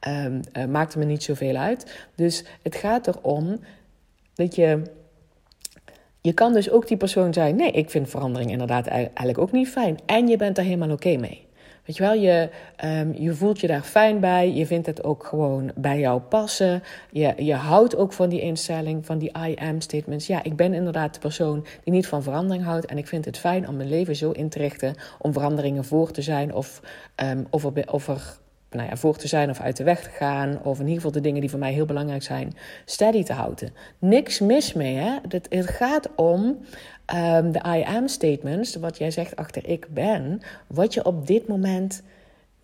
um, 0.08 0.40
uh, 0.56 0.64
maakt 0.64 0.96
me 0.96 1.04
niet 1.04 1.22
zoveel 1.22 1.56
uit. 1.56 2.06
Dus 2.14 2.44
het 2.62 2.74
gaat 2.74 3.06
erom 3.06 3.60
dat 4.34 4.54
je... 4.54 4.82
Je 6.20 6.32
kan 6.32 6.52
dus 6.52 6.70
ook 6.70 6.88
die 6.88 6.96
persoon 6.96 7.32
zijn. 7.32 7.56
Nee, 7.56 7.70
ik 7.70 7.90
vind 7.90 8.08
verandering 8.08 8.50
inderdaad 8.50 8.86
eigenlijk 8.86 9.38
ook 9.38 9.52
niet 9.52 9.68
fijn. 9.68 9.98
En 10.06 10.28
je 10.28 10.36
bent 10.36 10.58
er 10.58 10.64
helemaal 10.64 10.90
oké 10.90 11.16
mee. 11.16 11.46
Weet 11.84 11.96
je 11.96 12.02
wel, 12.02 12.14
je, 12.14 12.48
um, 12.84 13.14
je 13.14 13.34
voelt 13.34 13.60
je 13.60 13.66
daar 13.66 13.82
fijn 13.82 14.20
bij. 14.20 14.52
Je 14.52 14.66
vindt 14.66 14.86
het 14.86 15.04
ook 15.04 15.24
gewoon 15.24 15.70
bij 15.74 15.98
jou 15.98 16.20
passen. 16.20 16.82
Je, 17.10 17.34
je 17.36 17.54
houdt 17.54 17.96
ook 17.96 18.12
van 18.12 18.28
die 18.28 18.40
instelling, 18.40 19.06
van 19.06 19.18
die 19.18 19.32
I 19.48 19.54
am 19.54 19.80
statements. 19.80 20.26
Ja, 20.26 20.42
ik 20.42 20.56
ben 20.56 20.74
inderdaad 20.74 21.14
de 21.14 21.20
persoon 21.20 21.66
die 21.84 21.92
niet 21.92 22.06
van 22.06 22.22
verandering 22.22 22.64
houdt. 22.64 22.86
En 22.86 22.98
ik 22.98 23.06
vind 23.06 23.24
het 23.24 23.38
fijn 23.38 23.68
om 23.68 23.76
mijn 23.76 23.88
leven 23.88 24.16
zo 24.16 24.30
in 24.30 24.48
te 24.48 24.58
richten 24.58 24.94
om 25.18 25.32
veranderingen 25.32 25.84
voor 25.84 26.10
te 26.10 26.22
zijn. 26.22 26.54
Of, 26.54 26.80
um, 27.16 27.46
of, 27.50 27.64
er, 27.64 27.92
of 27.92 28.08
nou 28.70 28.88
ja, 28.88 28.96
voor 28.96 29.16
te 29.16 29.28
zijn 29.28 29.50
of 29.50 29.60
uit 29.60 29.76
de 29.76 29.84
weg 29.84 30.02
te 30.02 30.10
gaan. 30.10 30.58
Of 30.62 30.74
in 30.74 30.84
ieder 30.84 30.94
geval 30.94 31.12
de 31.12 31.20
dingen 31.20 31.40
die 31.40 31.50
voor 31.50 31.58
mij 31.58 31.72
heel 31.72 31.86
belangrijk 31.86 32.22
zijn, 32.22 32.56
steady 32.84 33.22
te 33.22 33.32
houden. 33.32 33.72
Niks 33.98 34.40
mis 34.40 34.72
mee, 34.72 34.96
hè? 34.96 35.18
Het, 35.28 35.46
het 35.50 35.66
gaat 35.66 36.08
om 36.16 36.58
um, 37.14 37.52
de 37.52 37.62
I 37.66 37.82
am 37.82 38.08
statements, 38.08 38.76
wat 38.76 38.98
jij 38.98 39.10
zegt 39.10 39.36
achter 39.36 39.68
ik 39.68 39.86
ben, 39.90 40.40
wat 40.66 40.94
je 40.94 41.04
op 41.04 41.26
dit 41.26 41.48
moment 41.48 42.02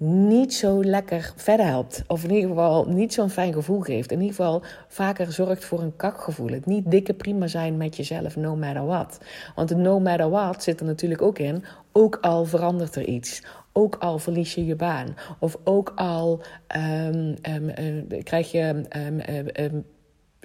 niet 0.01 0.55
zo 0.55 0.85
lekker 0.85 1.33
verder 1.37 1.67
helpt. 1.67 2.05
Of 2.07 2.25
in 2.25 2.31
ieder 2.31 2.49
geval 2.49 2.85
niet 2.85 3.13
zo'n 3.13 3.31
fijn 3.31 3.53
gevoel 3.53 3.81
geeft. 3.81 4.11
In 4.11 4.21
ieder 4.21 4.35
geval 4.35 4.63
vaker 4.89 5.33
zorgt 5.33 5.65
voor 5.65 5.81
een 5.81 5.97
kakgevoel. 5.97 6.49
Het 6.49 6.67
niet 6.67 6.91
dikke 6.91 7.15
prima 7.15 7.47
zijn 7.47 7.77
met 7.77 7.97
jezelf, 7.97 8.37
no 8.37 8.57
matter 8.57 8.87
what. 8.87 9.19
Want 9.55 9.69
het 9.69 9.79
no 9.79 10.01
matter 10.01 10.31
what 10.31 10.63
zit 10.63 10.81
er 10.81 10.87
natuurlijk 10.87 11.23
ook 11.23 11.39
in. 11.39 11.65
Ook 11.93 12.19
al 12.21 12.45
verandert 12.45 12.97
er 12.97 13.07
iets. 13.07 13.43
Ook 13.73 13.97
al 13.97 14.19
verlies 14.19 14.55
je 14.55 14.67
je 14.67 14.77
baan. 14.77 15.17
Of 15.39 15.57
ook 15.65 15.93
al 15.97 16.41
um, 16.77 17.35
um, 17.43 17.71
uh, 18.11 18.23
krijg 18.23 18.51
je 18.51 18.85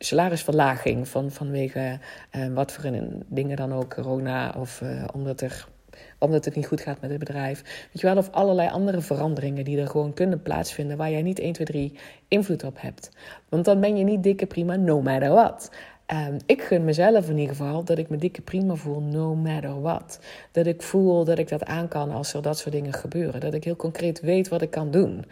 salarisverlaging 0.06 1.08
van, 1.08 1.32
vanwege 1.32 2.00
uh, 2.36 2.48
wat 2.54 2.72
voor 2.72 2.84
een, 2.84 3.24
dingen 3.28 3.58
dan 3.58 3.74
ook, 3.74 3.94
corona 3.94 4.54
of 4.58 4.82
uh, 4.82 5.04
omdat, 5.14 5.42
er, 5.42 5.68
omdat 6.18 6.46
het 6.46 6.56
niet 6.56 6.68
goed 6.68 6.82
gaat 6.82 7.02
met 7.02 7.10
het 7.10 7.20
bedrijf. 7.20 7.62
Weet 7.62 8.02
je 8.02 8.08
wel, 8.08 8.18
of 8.18 8.32
allerlei 8.32 8.70
andere 8.70 9.02
veranderingen 9.02 9.66
die 9.66 9.80
er 9.80 9.88
gewoon 9.88 10.14
kunnen 10.14 10.42
plaatsvinden 10.42 10.98
waar 10.98 11.12
jij 11.12 11.22
niet 11.22 11.40
1, 11.40 11.54
2, 11.54 11.68
3 11.68 12.00
invloed 12.28 12.64
op 12.64 12.82
hebt. 12.82 13.10
Want 13.50 13.66
dan 13.66 13.80
ben 13.80 13.98
je 13.98 14.04
niet 14.04 14.24
dikke 14.24 14.46
prima, 14.46 14.76
no 14.76 15.02
matter 15.02 15.30
what. 15.30 15.72
Um, 16.14 16.38
ik 16.46 16.62
gun 16.62 16.84
mezelf 16.84 17.30
in 17.30 17.38
ieder 17.38 17.56
geval 17.56 17.84
dat 17.84 17.98
ik 17.98 18.10
me 18.10 18.18
dikke 18.18 18.42
prima 18.42 18.76
voel, 18.76 19.02
no 19.02 19.36
matter 19.36 19.82
what. 19.82 20.20
Dat 20.52 20.66
ik 20.66 20.82
voel 20.82 21.24
dat 21.24 21.40
ik 21.40 21.50
dat 21.50 21.66
aan 21.66 21.88
kan 21.88 22.12
als 22.12 22.34
er 22.34 22.42
dat 22.42 22.58
soort 22.58 22.76
dingen 22.76 22.94
gebeuren. 22.94 23.40
Dat 23.40 23.54
ik 23.54 23.64
heel 23.64 23.76
concreet 23.76 24.20
weet 24.20 24.48
wat 24.48 24.62
ik 24.62 24.70
kan 24.70 24.92
doen. 24.92 25.26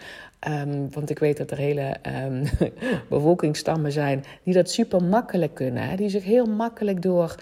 Um, 0.47 0.91
want 0.91 1.09
ik 1.09 1.19
weet 1.19 1.37
dat 1.37 1.51
er 1.51 1.57
hele 1.57 1.95
um, 2.25 2.43
bevolkingsstammen 3.09 3.91
zijn 3.91 4.23
die 4.43 4.53
dat 4.53 4.69
super 4.69 5.03
makkelijk 5.03 5.53
kunnen. 5.53 5.89
Hè? 5.89 5.95
Die 5.95 6.09
zich 6.09 6.23
heel 6.23 6.45
makkelijk 6.45 7.01
door 7.01 7.35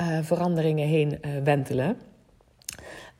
uh, 0.00 0.18
veranderingen 0.22 0.88
heen 0.88 1.18
uh, 1.20 1.30
wentelen. 1.44 1.96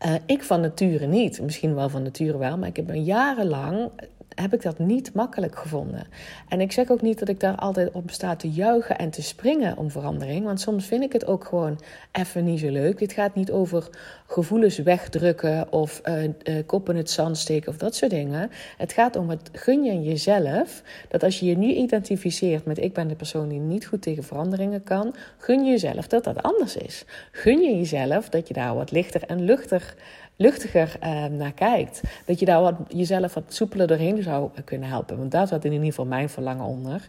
Uh, 0.06 0.14
ik 0.26 0.42
van 0.42 0.60
nature 0.60 1.06
niet. 1.06 1.40
Misschien 1.40 1.74
wel 1.74 1.88
van 1.88 2.02
nature 2.02 2.38
wel, 2.38 2.58
maar 2.58 2.68
ik 2.68 2.76
heb 2.76 2.90
jarenlang 2.92 3.90
heb 4.34 4.54
ik 4.54 4.62
dat 4.62 4.78
niet 4.78 5.14
makkelijk 5.14 5.58
gevonden. 5.58 6.06
En 6.48 6.60
ik 6.60 6.72
zeg 6.72 6.90
ook 6.90 7.02
niet 7.02 7.18
dat 7.18 7.28
ik 7.28 7.40
daar 7.40 7.56
altijd 7.56 7.90
op 7.92 8.10
sta 8.10 8.36
te 8.36 8.50
juichen 8.50 8.98
en 8.98 9.10
te 9.10 9.22
springen 9.22 9.76
om 9.76 9.90
verandering. 9.90 10.44
Want 10.44 10.60
soms 10.60 10.86
vind 10.86 11.02
ik 11.02 11.12
het 11.12 11.26
ook 11.26 11.44
gewoon 11.44 11.80
even 12.12 12.44
niet 12.44 12.60
zo 12.60 12.70
leuk. 12.70 13.00
Het 13.00 13.12
gaat 13.12 13.34
niet 13.34 13.50
over 13.50 13.88
gevoelens 14.26 14.78
wegdrukken 14.78 15.72
of 15.72 16.00
uh, 16.04 16.58
kop 16.66 16.88
in 16.88 16.96
het 16.96 17.10
zand 17.10 17.38
steken 17.38 17.68
of 17.68 17.76
dat 17.76 17.94
soort 17.94 18.10
dingen. 18.10 18.50
Het 18.76 18.92
gaat 18.92 19.16
om 19.16 19.30
het 19.30 19.50
gun 19.52 19.84
je 19.84 20.02
jezelf 20.02 20.82
dat 21.08 21.22
als 21.22 21.40
je 21.40 21.46
je 21.46 21.56
nu 21.56 21.72
identificeert 21.72 22.64
met 22.64 22.78
ik 22.78 22.92
ben 22.92 23.08
de 23.08 23.14
persoon 23.14 23.48
die 23.48 23.60
niet 23.60 23.86
goed 23.86 24.02
tegen 24.02 24.24
veranderingen 24.24 24.82
kan, 24.82 25.14
gun 25.38 25.64
je 25.64 25.70
jezelf 25.70 26.06
dat 26.06 26.24
dat 26.24 26.42
anders 26.42 26.76
is. 26.76 27.04
Gun 27.32 27.60
je 27.60 27.76
jezelf 27.76 28.28
dat 28.28 28.48
je 28.48 28.54
daar 28.54 28.74
wat 28.74 28.90
lichter 28.90 29.22
en 29.22 29.44
luchtig 29.44 29.96
luchtiger 30.36 30.96
uh, 31.02 31.24
naar 31.24 31.52
kijkt. 31.52 32.00
Dat 32.26 32.38
je 32.38 32.44
daar 32.44 32.60
wat, 32.60 32.74
jezelf 32.88 33.34
wat 33.34 33.44
soepeler 33.48 33.86
doorheen 33.86 34.22
zou 34.22 34.50
kunnen 34.64 34.88
helpen. 34.88 35.18
Want 35.18 35.30
daar 35.30 35.46
zat 35.46 35.64
in 35.64 35.72
ieder 35.72 35.86
geval 35.86 36.06
mijn 36.06 36.28
verlangen 36.28 36.64
onder. 36.64 37.06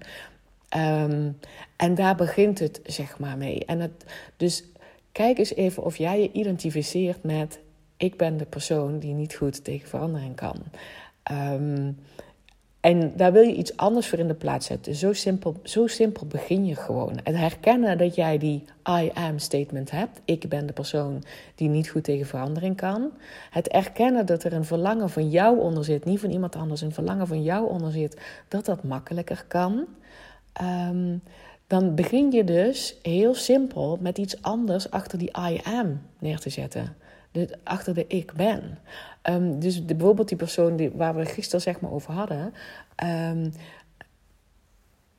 Um, 0.78 1.38
en 1.76 1.96
daar 1.96 2.16
begint 2.16 2.60
het, 2.60 2.80
zeg 2.84 3.20
maar, 3.20 3.38
mee. 3.38 3.66
En 3.66 3.80
het, 3.80 4.06
dus 4.38 4.64
kijk 5.12 5.38
eens 5.38 5.56
even 5.56 5.84
of 5.84 5.98
jij 5.98 6.22
je 6.22 6.32
identificeert 6.32 7.24
met... 7.24 7.60
ik 7.98 8.18
ben 8.18 8.38
de 8.38 8.46
persoon 8.46 9.00
die 9.00 9.14
niet 9.14 9.36
goed 9.36 9.64
tegen 9.64 9.90
verandering 9.90 10.36
kan. 10.36 10.58
Um, 11.32 11.98
en 12.86 13.14
daar 13.16 13.32
wil 13.32 13.42
je 13.42 13.56
iets 13.56 13.78
anders 13.78 14.08
voor 14.08 14.20
in 14.20 14.28
de 14.28 14.34
plaats 14.34 14.66
zetten. 14.66 14.96
Zo 14.96 15.14
simpel, 15.14 15.56
zo 15.64 15.88
simpel 15.88 16.26
begin 16.26 16.66
je 16.66 16.76
gewoon. 16.76 17.20
Het 17.24 17.36
herkennen 17.36 17.98
dat 17.98 18.16
jij 18.16 18.38
die 18.38 18.64
I 18.90 19.12
am 19.14 19.40
statement 19.40 19.92
hebt. 19.92 20.22
Ik 20.26 20.50
ben 20.50 20.66
de 20.66 20.74
persoon 20.74 21.24
die 21.56 21.70
niet 21.70 21.90
goed 21.90 22.04
tegen 22.04 22.26
verandering 22.26 22.76
kan. 22.76 23.12
Het 23.50 23.68
erkennen 23.68 24.26
dat 24.26 24.44
er 24.44 24.54
een 24.54 24.66
verlangen 24.66 25.10
van 25.10 25.30
jou 25.30 25.60
onder 25.60 25.84
zit. 25.84 26.06
Niet 26.06 26.20
van 26.20 26.32
iemand 26.32 26.56
anders, 26.56 26.82
een 26.82 26.94
verlangen 26.94 27.28
van 27.28 27.44
jou 27.44 27.70
onder 27.70 27.92
zit. 27.92 28.22
Dat 28.48 28.66
dat 28.66 28.84
makkelijker 28.84 29.46
kan. 29.48 29.86
Um, 30.62 31.22
dan 31.68 31.96
begin 31.96 32.32
je 32.32 32.44
dus 32.44 32.98
heel 33.02 33.36
simpel 33.36 33.98
met 34.02 34.18
iets 34.18 34.42
anders 34.42 34.92
achter 34.92 35.18
die 35.18 35.32
I 35.50 35.62
am 35.64 36.02
neer 36.20 36.40
te 36.40 36.50
zetten 36.50 36.96
de, 37.36 37.58
achter 37.64 37.94
de 37.94 38.08
ik 38.08 38.34
ben. 38.34 38.78
Um, 39.30 39.60
dus 39.60 39.86
de, 39.86 39.96
bijvoorbeeld 39.96 40.28
die 40.28 40.38
persoon 40.38 40.76
die, 40.76 40.92
waar 40.94 41.16
we 41.16 41.26
gisteren 41.26 41.62
zeg 41.62 41.80
maar 41.80 41.92
over 41.92 42.14
hadden. 42.14 42.54
Um, 43.04 43.52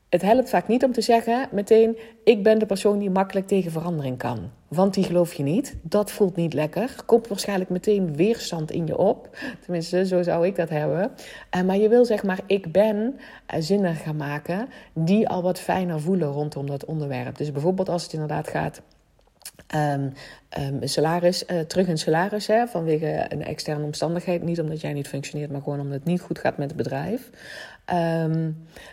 het 0.08 0.22
helpt 0.22 0.48
vaak 0.48 0.68
niet 0.68 0.84
om 0.84 0.92
te 0.92 1.00
zeggen 1.00 1.48
meteen: 1.52 1.96
ik 2.24 2.42
ben 2.42 2.58
de 2.58 2.66
persoon 2.66 2.98
die 2.98 3.10
makkelijk 3.10 3.46
tegen 3.46 3.70
verandering 3.70 4.18
kan. 4.18 4.50
Want 4.68 4.94
die 4.94 5.04
geloof 5.04 5.34
je 5.34 5.42
niet. 5.42 5.76
Dat 5.82 6.10
voelt 6.10 6.36
niet 6.36 6.52
lekker. 6.52 6.94
Komt 7.06 7.28
waarschijnlijk 7.28 7.70
meteen 7.70 8.16
weerstand 8.16 8.70
in 8.70 8.86
je 8.86 8.96
op. 8.96 9.36
Tenminste, 9.60 10.06
zo 10.06 10.22
zou 10.22 10.46
ik 10.46 10.56
dat 10.56 10.68
hebben. 10.68 11.10
Uh, 11.56 11.62
maar 11.62 11.76
je 11.76 11.88
wil 11.88 12.04
zeg 12.04 12.22
maar: 12.22 12.40
ik 12.46 12.72
ben 12.72 12.96
uh, 12.96 13.60
zinnen 13.60 13.94
gaan 13.94 14.16
maken 14.16 14.68
die 14.92 15.28
al 15.28 15.42
wat 15.42 15.60
fijner 15.60 16.00
voelen 16.00 16.28
rondom 16.28 16.66
dat 16.66 16.84
onderwerp. 16.84 17.36
Dus 17.36 17.52
bijvoorbeeld 17.52 17.88
als 17.88 18.02
het 18.02 18.12
inderdaad 18.12 18.48
gaat 18.48 18.82
Um, 19.74 20.12
salaris, 20.82 21.44
uh, 21.46 21.60
terug 21.60 21.86
in 21.86 21.98
salaris 21.98 22.46
hè, 22.46 22.66
vanwege 22.66 23.26
een 23.28 23.44
externe 23.44 23.84
omstandigheid. 23.84 24.42
Niet 24.42 24.60
omdat 24.60 24.80
jij 24.80 24.92
niet 24.92 25.08
functioneert, 25.08 25.50
maar 25.50 25.62
gewoon 25.62 25.80
omdat 25.80 25.98
het 25.98 26.04
niet 26.04 26.20
goed 26.20 26.38
gaat 26.38 26.56
met 26.56 26.68
het 26.68 26.76
bedrijf. 26.76 27.30
Ehm, 27.86 28.50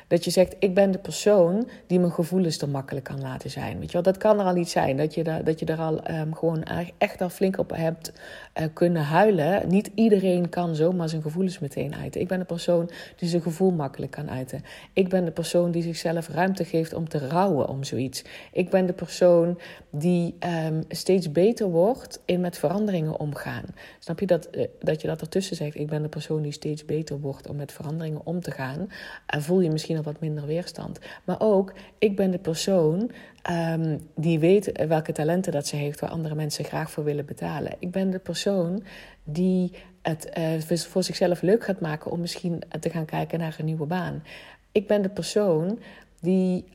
dat 0.08 0.24
je 0.24 0.32
zegt, 0.32 0.56
ik 0.60 0.74
ben 0.74 0.92
de 0.92 0.98
persoon 0.98 1.68
die 1.88 2.00
mijn 2.00 2.12
gevoelens 2.12 2.62
er 2.62 2.70
makkelijk 2.70 3.06
kan 3.06 3.22
laten 3.22 3.50
zijn. 3.50 3.80
Weet 3.80 3.88
je 3.88 3.94
wel? 3.94 4.02
Dat 4.02 4.18
kan 4.18 4.40
er 4.40 4.46
al 4.46 4.56
iets 4.56 4.72
zijn, 4.72 4.98
dat 4.98 5.14
je, 5.14 5.24
dat 5.44 5.60
je 5.60 5.66
er 5.66 5.80
al 5.80 6.12
um, 6.12 6.36
gewoon 6.36 6.64
echt 6.98 7.22
al 7.22 7.30
flink 7.30 7.58
op 7.58 7.76
hebt 7.76 8.12
uh, 8.60 8.66
kunnen 8.74 9.04
huilen. 9.04 9.68
Niet 9.70 9.92
iedereen 9.96 10.50
kan 10.50 10.76
zomaar 10.76 11.10
zijn 11.10 11.22
gevoelens 11.22 11.60
meteen 11.60 11.96
uiten. 11.96 12.22
Ik 12.22 12.28
ben 12.28 12.40
de 12.40 12.46
persoon 12.46 12.90
die 13.16 13.30
zijn 13.30 13.42
gevoel 13.42 13.72
makkelijk 13.72 14.12
kan 14.12 14.30
uiten. 14.30 14.64
Ik 14.94 15.10
ben 15.10 15.26
de 15.26 15.32
persoon 15.32 15.72
die 15.72 15.84
zichzelf 15.84 16.28
ruimte 16.28 16.66
geeft 16.66 16.94
om 16.94 17.10
te 17.10 17.28
rouwen 17.28 17.68
om 17.68 17.84
zoiets. 17.84 18.24
Ik 18.52 18.70
ben 18.70 18.86
de 18.86 18.94
persoon 18.94 19.60
die 19.90 20.36
um, 20.66 20.84
steeds 20.90 21.32
beter 21.32 21.70
wordt 21.70 22.22
in 22.26 22.42
met 22.42 22.58
veranderingen 22.58 23.20
omgaan. 23.20 23.66
Snap 24.00 24.20
je 24.20 24.26
dat, 24.26 24.48
uh, 24.52 24.66
dat 24.80 25.02
je 25.02 25.08
dat 25.08 25.22
ertussen 25.22 25.56
zegt? 25.56 25.76
Ik 25.76 25.88
ben 25.88 26.02
de 26.02 26.10
persoon 26.10 26.42
die 26.42 26.52
steeds 26.52 26.86
beter 26.86 27.20
wordt 27.20 27.50
om 27.50 27.56
met 27.56 27.72
veranderingen 27.72 28.22
om 28.24 28.42
te 28.42 28.52
gaan. 28.52 28.83
En 29.26 29.42
voel 29.42 29.62
je 29.62 29.70
misschien 29.70 29.98
al 29.98 30.04
wat 30.04 30.20
minder 30.20 30.46
weerstand. 30.46 31.00
Maar 31.24 31.40
ook, 31.40 31.74
ik 31.98 32.16
ben 32.16 32.32
de 32.32 32.38
persoon 32.38 33.12
um, 33.52 34.00
die 34.16 34.40
weet 34.40 34.86
welke 34.88 35.12
talenten 35.12 35.52
dat 35.52 35.68
ze 35.68 35.76
heeft, 35.76 36.00
waar 36.00 36.10
andere 36.10 36.36
mensen 36.36 36.66
graag 36.66 36.92
voor 36.92 37.04
willen 37.04 37.26
betalen. 37.26 37.76
Ik 37.80 37.92
ben 37.92 38.10
de 38.10 38.20
persoon 38.20 38.84
die 39.24 39.72
het 40.02 40.30
uh, 40.70 40.78
voor 40.78 41.04
zichzelf 41.04 41.42
leuk 41.42 41.64
gaat 41.64 41.80
maken 41.80 42.12
om 42.12 42.20
misschien 42.20 42.62
te 42.80 42.90
gaan 42.90 43.06
kijken 43.06 43.40
naar 43.40 43.56
een 43.60 43.66
nieuwe 43.66 43.86
baan. 43.86 44.24
Ik 44.72 44.88
ben 44.88 45.02
de 45.02 45.10
persoon 45.10 45.80
die 46.20 46.66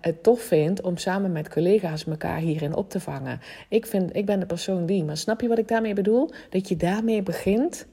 het 0.00 0.22
tof 0.22 0.40
vindt 0.40 0.80
om 0.80 0.96
samen 0.96 1.32
met 1.32 1.48
collega's 1.48 2.06
elkaar 2.06 2.38
hierin 2.38 2.74
op 2.74 2.90
te 2.90 3.00
vangen. 3.00 3.40
Ik, 3.68 3.86
vind, 3.86 4.16
ik 4.16 4.26
ben 4.26 4.40
de 4.40 4.46
persoon 4.46 4.86
die. 4.86 5.04
Maar 5.04 5.16
snap 5.16 5.40
je 5.40 5.48
wat 5.48 5.58
ik 5.58 5.68
daarmee 5.68 5.94
bedoel? 5.94 6.30
Dat 6.50 6.68
je 6.68 6.76
daarmee 6.76 7.22
begint 7.22 7.86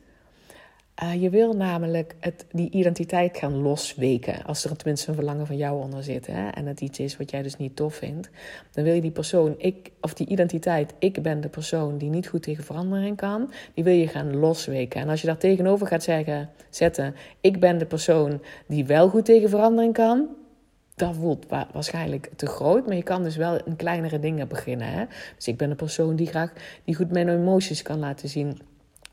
uh, 1.04 1.22
je 1.22 1.30
wil 1.30 1.54
namelijk 1.54 2.16
het, 2.20 2.46
die 2.52 2.70
identiteit 2.70 3.38
gaan 3.38 3.62
losweken. 3.62 4.44
Als 4.44 4.64
er 4.66 4.76
tenminste 4.76 5.10
een 5.10 5.16
verlangen 5.16 5.48
van 5.48 5.58
jou 5.58 5.82
onder 5.82 6.04
zit. 6.04 6.28
Hè, 6.28 6.48
en 6.48 6.66
het 6.66 6.82
iets 6.82 7.00
is 7.00 7.18
wat 7.18 7.32
jij 7.32 7.42
dus 7.42 7.58
niet 7.58 7.76
tof 7.76 7.96
vindt. 7.96 8.30
Dan 8.72 8.84
wil 8.84 8.94
je 8.94 9.02
die 9.02 9.12
persoon, 9.12 9.56
ik, 9.58 9.92
of 10.02 10.14
die 10.14 10.28
identiteit, 10.28 10.94
ik 11.00 11.22
ben 11.22 11.42
de 11.42 11.50
persoon 11.50 11.98
die 11.98 12.10
niet 12.10 12.28
goed 12.28 12.44
tegen 12.44 12.64
verandering 12.64 13.18
kan. 13.18 13.52
Die 13.74 13.84
wil 13.84 13.94
je 13.94 14.08
gaan 14.08 14.36
losweken. 14.36 15.02
En 15.02 15.10
als 15.10 15.22
je 15.22 15.28
daar 15.28 15.38
tegenover 15.38 15.88
gaat 15.88 16.04
zeggen, 16.04 16.50
zetten, 16.70 17.16
ik 17.42 17.60
ben 17.60 17.78
de 17.78 17.86
persoon 17.86 18.42
die 18.68 18.86
wel 18.86 19.10
goed 19.10 19.26
tegen 19.26 19.50
verandering 19.50 19.94
kan 19.94 20.28
dat 21.00 21.16
voelt 21.16 21.46
waarschijnlijk 21.72 22.30
te 22.36 22.46
groot. 22.46 22.86
Maar 22.86 22.96
je 22.96 23.04
kan 23.04 23.24
dus 23.24 23.36
wel 23.36 23.64
in 23.66 23.76
kleinere 23.76 24.20
dingen 24.20 24.48
beginnen. 24.48 24.88
Hè? 24.88 25.06
Dus 25.36 25.48
ik 25.48 25.58
ben 25.58 25.70
een 25.70 25.76
persoon 25.76 26.16
die 26.16 26.28
graag 26.28 26.54
die 26.84 26.96
goed 26.96 27.12
mijn 27.12 27.30
emoties 27.30 27.82
kan 27.82 28.00
laten 28.00 28.30
zien. 28.30 28.60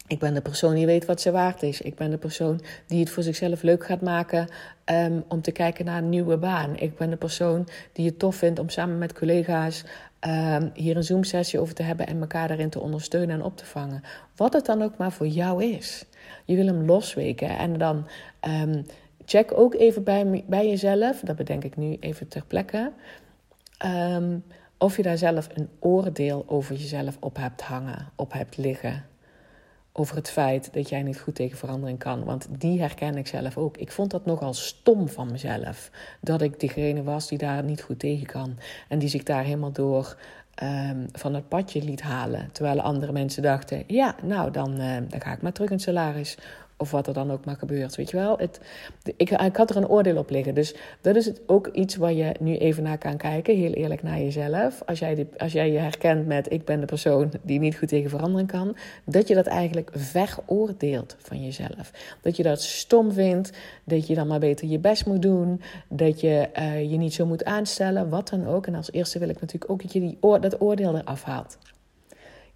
Ik 0.08 0.18
ben 0.18 0.34
de 0.34 0.40
persoon 0.40 0.74
die 0.74 0.86
weet 0.86 1.04
wat 1.04 1.20
ze 1.20 1.30
waard 1.30 1.62
is. 1.62 1.80
Ik 1.80 1.94
ben 1.94 2.10
de 2.10 2.18
persoon 2.18 2.60
die 2.86 3.00
het 3.00 3.10
voor 3.10 3.22
zichzelf 3.22 3.62
leuk 3.62 3.86
gaat 3.86 4.00
maken 4.00 4.48
um, 4.84 5.24
om 5.28 5.42
te 5.42 5.52
kijken 5.52 5.84
naar 5.84 5.98
een 5.98 6.08
nieuwe 6.08 6.36
baan. 6.36 6.76
Ik 6.76 6.96
ben 6.96 7.10
de 7.10 7.16
persoon 7.16 7.68
die 7.92 8.06
het 8.06 8.18
tof 8.18 8.36
vindt 8.36 8.58
om 8.58 8.68
samen 8.68 8.98
met 8.98 9.12
collega's 9.12 9.84
um, 10.20 10.70
hier 10.74 10.96
een 10.96 11.04
Zoom-sessie 11.04 11.60
over 11.60 11.74
te 11.74 11.82
hebben 11.82 12.06
en 12.06 12.20
elkaar 12.20 12.48
daarin 12.48 12.70
te 12.70 12.80
ondersteunen 12.80 13.34
en 13.34 13.42
op 13.42 13.56
te 13.56 13.64
vangen. 13.64 14.02
Wat 14.36 14.52
het 14.52 14.66
dan 14.66 14.82
ook 14.82 14.96
maar 14.96 15.12
voor 15.12 15.26
jou 15.26 15.64
is. 15.64 16.04
Je 16.44 16.56
wil 16.56 16.66
hem 16.66 16.84
losweken 16.84 17.58
en 17.58 17.78
dan 17.78 18.06
um, 18.62 18.86
check 19.24 19.58
ook 19.58 19.74
even 19.74 20.04
bij, 20.04 20.44
bij 20.46 20.68
jezelf, 20.68 21.20
dat 21.20 21.36
bedenk 21.36 21.64
ik 21.64 21.76
nu 21.76 21.96
even 22.00 22.28
ter 22.28 22.44
plekke. 22.46 22.92
of 24.78 24.96
je 24.96 25.02
daar 25.02 25.18
zelf 25.18 25.48
een 25.54 25.68
oordeel 25.78 26.44
over 26.46 26.74
jezelf 26.74 27.16
op 27.20 27.36
hebt 27.36 27.62
hangen, 27.62 28.08
op 28.16 28.32
hebt 28.32 28.56
liggen 28.56 29.04
over 29.98 30.16
het 30.16 30.30
feit 30.30 30.72
dat 30.72 30.88
jij 30.88 31.02
niet 31.02 31.20
goed 31.20 31.34
tegen 31.34 31.58
verandering 31.58 31.98
kan. 31.98 32.24
Want 32.24 32.46
die 32.50 32.80
herken 32.80 33.16
ik 33.16 33.26
zelf 33.26 33.56
ook. 33.56 33.76
Ik 33.76 33.92
vond 33.92 34.10
dat 34.10 34.26
nogal 34.26 34.54
stom 34.54 35.08
van 35.08 35.30
mezelf. 35.30 35.90
Dat 36.20 36.42
ik 36.42 36.60
degene 36.60 37.02
was 37.02 37.28
die 37.28 37.38
daar 37.38 37.64
niet 37.64 37.82
goed 37.82 37.98
tegen 37.98 38.26
kan. 38.26 38.58
En 38.88 38.98
die 38.98 39.08
zich 39.08 39.22
daar 39.22 39.44
helemaal 39.44 39.72
door 39.72 40.16
um, 40.62 41.06
van 41.12 41.34
het 41.34 41.48
padje 41.48 41.82
liet 41.82 42.02
halen. 42.02 42.48
Terwijl 42.52 42.80
andere 42.80 43.12
mensen 43.12 43.42
dachten: 43.42 43.84
ja, 43.86 44.14
nou 44.22 44.50
dan, 44.50 44.80
uh, 44.80 44.96
dan 45.08 45.20
ga 45.20 45.32
ik 45.32 45.42
maar 45.42 45.52
terug 45.52 45.70
in 45.70 45.80
salaris. 45.80 46.38
Of 46.78 46.90
wat 46.90 47.06
er 47.06 47.14
dan 47.14 47.30
ook 47.30 47.44
maar 47.44 47.56
gebeurt, 47.56 47.96
weet 47.96 48.10
je 48.10 48.16
wel. 48.16 48.38
Het, 48.38 48.60
ik, 49.16 49.30
ik 49.30 49.56
had 49.56 49.70
er 49.70 49.76
een 49.76 49.88
oordeel 49.88 50.16
op 50.16 50.30
liggen. 50.30 50.54
Dus 50.54 50.74
dat 51.00 51.16
is 51.16 51.26
het 51.26 51.40
ook 51.46 51.66
iets 51.66 51.96
waar 51.96 52.12
je 52.12 52.34
nu 52.40 52.56
even 52.56 52.82
naar 52.82 52.98
kan 52.98 53.16
kijken. 53.16 53.56
Heel 53.56 53.72
eerlijk 53.72 54.02
naar 54.02 54.18
jezelf. 54.18 54.82
Als 54.86 54.98
jij, 54.98 55.14
die, 55.14 55.28
als 55.36 55.52
jij 55.52 55.72
je 55.72 55.78
herkent 55.78 56.26
met 56.26 56.52
ik 56.52 56.64
ben 56.64 56.80
de 56.80 56.86
persoon 56.86 57.30
die 57.42 57.58
niet 57.58 57.76
goed 57.76 57.88
tegen 57.88 58.10
verandering 58.10 58.50
kan. 58.50 58.76
Dat 59.04 59.28
je 59.28 59.34
dat 59.34 59.46
eigenlijk 59.46 59.90
veroordeelt 59.94 61.16
van 61.18 61.44
jezelf. 61.44 61.90
Dat 62.22 62.36
je 62.36 62.42
dat 62.42 62.62
stom 62.62 63.12
vindt. 63.12 63.50
Dat 63.84 64.06
je 64.06 64.14
dan 64.14 64.26
maar 64.26 64.40
beter 64.40 64.68
je 64.68 64.78
best 64.78 65.06
moet 65.06 65.22
doen. 65.22 65.60
Dat 65.88 66.20
je 66.20 66.48
uh, 66.58 66.90
je 66.90 66.96
niet 66.96 67.14
zo 67.14 67.26
moet 67.26 67.44
aanstellen. 67.44 68.08
Wat 68.08 68.28
dan 68.28 68.46
ook. 68.46 68.66
En 68.66 68.74
als 68.74 68.92
eerste 68.92 69.18
wil 69.18 69.28
ik 69.28 69.40
natuurlijk 69.40 69.70
ook 69.70 69.82
dat 69.82 69.92
je 69.92 70.00
die 70.00 70.18
dat 70.20 70.60
oordeel 70.60 70.96
eraf 70.96 71.22
haalt. 71.22 71.58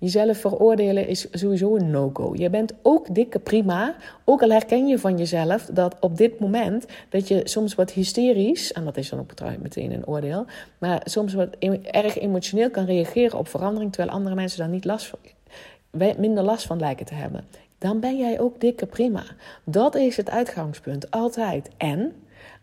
Jezelf 0.00 0.38
veroordelen 0.38 1.06
is 1.06 1.26
sowieso 1.30 1.76
een 1.76 1.90
no-go. 1.90 2.32
Je 2.34 2.50
bent 2.50 2.72
ook 2.82 3.14
dikke 3.14 3.38
prima, 3.38 3.96
ook 4.24 4.42
al 4.42 4.50
herken 4.50 4.86
je 4.86 4.98
van 4.98 5.18
jezelf 5.18 5.64
dat 5.72 5.96
op 6.00 6.16
dit 6.16 6.38
moment 6.38 6.86
dat 7.08 7.28
je 7.28 7.40
soms 7.44 7.74
wat 7.74 7.92
hysterisch, 7.92 8.72
en 8.72 8.84
dat 8.84 8.96
is 8.96 9.08
dan 9.08 9.18
ook 9.18 9.32
meteen 9.62 9.92
een 9.92 10.06
oordeel, 10.06 10.46
maar 10.78 11.00
soms 11.04 11.34
wat 11.34 11.56
erg 11.82 12.18
emotioneel 12.18 12.70
kan 12.70 12.84
reageren 12.84 13.38
op 13.38 13.48
verandering, 13.48 13.92
terwijl 13.92 14.16
andere 14.16 14.34
mensen 14.34 14.58
daar 14.58 14.68
niet 14.68 14.84
last 14.84 15.06
van, 15.06 15.18
minder 16.18 16.44
last 16.44 16.66
van 16.66 16.78
lijken 16.78 17.06
te 17.06 17.14
hebben. 17.14 17.44
Dan 17.78 18.00
ben 18.00 18.18
jij 18.18 18.40
ook 18.40 18.60
dikke 18.60 18.86
prima. 18.86 19.22
Dat 19.64 19.94
is 19.94 20.16
het 20.16 20.30
uitgangspunt, 20.30 21.10
altijd. 21.10 21.70
En 21.76 22.12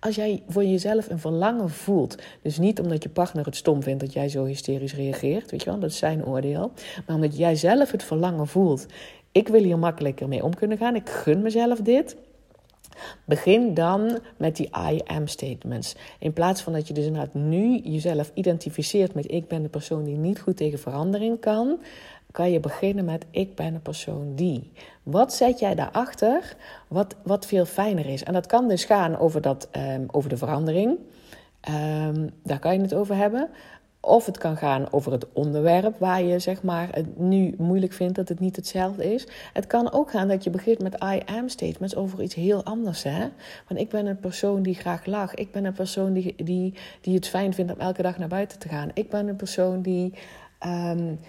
als 0.08 0.16
jij 0.16 0.44
voor 0.48 0.64
jezelf 0.66 1.10
een 1.10 1.20
verlangen 1.20 1.70
voelt, 1.70 2.16
dus 2.42 2.58
niet 2.58 2.80
omdat 2.80 3.04
je 3.04 3.10
partner 3.10 3.46
het 3.46 3.56
stom 3.56 3.84
vindt 3.84 4.00
dat 4.00 4.14
jij 4.14 4.30
zo 4.30 4.46
hysterisch 4.46 4.96
reageert, 4.96 5.52
weet 5.52 5.64
je 5.64 5.70
wel, 5.70 5.80
dat 5.80 5.90
is 5.90 5.98
zijn 5.98 6.26
oordeel, 6.26 6.72
maar 7.06 7.16
omdat 7.16 7.38
jij 7.38 7.56
zelf 7.56 7.92
het 7.92 8.04
verlangen 8.04 8.48
voelt, 8.48 8.86
ik 9.32 9.48
wil 9.48 9.64
hier 9.64 9.80
makkelijker 9.80 10.28
mee 10.28 10.44
om 10.44 10.56
kunnen 10.56 10.78
gaan, 10.78 10.96
ik 10.96 11.10
gun 11.10 11.42
mezelf 11.42 11.80
dit. 11.80 12.16
Begin 13.26 13.74
dan 13.74 14.20
met 14.38 14.56
die 14.56 14.70
I 14.92 15.02
am 15.04 15.28
statements. 15.28 15.96
In 16.20 16.34
plaats 16.34 16.62
van 16.62 16.74
dat 16.74 16.88
je 16.88 16.94
dus 16.94 17.06
inderdaad 17.06 17.34
nu 17.34 17.78
jezelf 17.78 18.32
identificeert 18.34 19.14
met 19.14 19.32
ik 19.32 19.48
ben 19.48 19.62
de 19.62 19.70
persoon 19.70 20.04
die 20.04 20.18
niet 20.18 20.40
goed 20.40 20.58
tegen 20.58 20.80
verandering 20.80 21.40
kan, 21.40 21.80
kan 22.38 22.52
je 22.52 22.60
beginnen 22.60 23.06
met 23.06 23.26
ik 23.32 23.56
ben 23.56 23.74
een 23.74 23.82
persoon 23.82 24.36
die. 24.36 24.72
Wat 25.04 25.34
zet 25.34 25.60
jij 25.60 25.76
daarachter 25.76 26.56
wat, 26.88 27.16
wat 27.24 27.46
veel 27.46 27.66
fijner 27.66 28.06
is? 28.06 28.24
En 28.24 28.34
dat 28.34 28.46
kan 28.46 28.68
dus 28.68 28.86
gaan 28.86 29.18
over, 29.18 29.42
dat, 29.42 29.70
um, 29.78 30.06
over 30.12 30.30
de 30.30 30.38
verandering. 30.38 30.98
Um, 31.70 32.30
daar 32.44 32.60
kan 32.60 32.74
je 32.74 32.82
het 32.82 32.94
over 32.94 33.16
hebben. 33.16 33.50
Of 34.00 34.26
het 34.26 34.38
kan 34.38 34.58
gaan 34.58 34.92
over 34.92 35.12
het 35.12 35.26
onderwerp 35.34 36.00
waar 36.00 36.22
je 36.22 36.40
zeg 36.40 36.64
maar, 36.64 36.88
het 36.92 37.20
nu 37.20 37.56
moeilijk 37.58 37.94
vindt 37.94 38.16
dat 38.16 38.30
het 38.30 38.40
niet 38.40 38.56
hetzelfde 38.56 39.14
is. 39.14 39.28
Het 39.54 39.68
kan 39.68 39.92
ook 39.92 40.12
gaan 40.12 40.28
dat 40.28 40.44
je 40.44 40.50
begint 40.50 40.82
met 40.82 41.04
I 41.04 41.22
am 41.26 41.50
statements 41.50 41.96
over 41.96 42.22
iets 42.22 42.36
heel 42.36 42.64
anders. 42.64 43.04
Hè? 43.04 43.28
Want 43.68 43.80
ik 43.80 43.90
ben 43.90 44.06
een 44.06 44.20
persoon 44.20 44.62
die 44.62 44.76
graag 44.76 45.06
lacht. 45.06 45.40
Ik 45.40 45.52
ben 45.52 45.66
een 45.66 45.74
persoon 45.74 46.14
die, 46.14 46.36
die, 46.44 46.74
die 47.02 47.16
het 47.16 47.28
fijn 47.28 47.54
vindt 47.54 47.74
om 47.74 47.80
elke 47.80 48.02
dag 48.02 48.18
naar 48.18 48.28
buiten 48.28 48.60
te 48.60 48.68
gaan. 48.68 48.90
Ik 48.94 49.10
ben 49.10 49.28
een 49.28 49.36
persoon 49.36 49.82
die. 49.82 50.14
Um, 50.66 51.20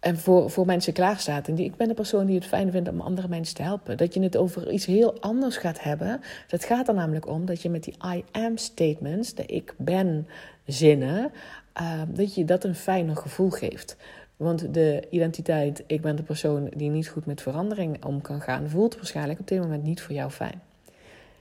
en 0.00 0.18
voor, 0.18 0.50
voor 0.50 0.66
mensen 0.66 0.92
klaarstaat. 0.92 1.48
En 1.48 1.54
die, 1.54 1.64
ik 1.64 1.76
ben 1.76 1.88
de 1.88 1.94
persoon 1.94 2.26
die 2.26 2.34
het 2.34 2.46
fijn 2.46 2.70
vindt 2.70 2.88
om 2.88 3.00
andere 3.00 3.28
mensen 3.28 3.54
te 3.54 3.62
helpen. 3.62 3.96
Dat 3.96 4.14
je 4.14 4.22
het 4.22 4.36
over 4.36 4.70
iets 4.70 4.86
heel 4.86 5.20
anders 5.20 5.56
gaat 5.56 5.82
hebben. 5.82 6.20
Dat 6.48 6.64
gaat 6.64 6.88
er 6.88 6.94
namelijk 6.94 7.26
om 7.26 7.44
dat 7.44 7.62
je 7.62 7.70
met 7.70 7.84
die 7.84 7.96
I 8.14 8.24
am 8.32 8.56
statements, 8.56 9.34
de 9.34 9.46
ik 9.46 9.74
ben 9.78 10.26
zinnen, 10.66 11.32
uh, 11.80 12.02
dat 12.08 12.34
je 12.34 12.44
dat 12.44 12.64
een 12.64 12.74
fijner 12.74 13.16
gevoel 13.16 13.50
geeft. 13.50 13.96
Want 14.36 14.74
de 14.74 15.06
identiteit, 15.10 15.84
ik 15.86 16.00
ben 16.00 16.16
de 16.16 16.22
persoon 16.22 16.70
die 16.76 16.90
niet 16.90 17.08
goed 17.08 17.26
met 17.26 17.42
verandering 17.42 18.04
om 18.04 18.20
kan 18.20 18.40
gaan, 18.40 18.68
voelt 18.68 18.96
waarschijnlijk 18.96 19.40
op 19.40 19.48
dit 19.48 19.60
moment 19.60 19.82
niet 19.82 20.02
voor 20.02 20.14
jou 20.14 20.30
fijn. 20.30 20.60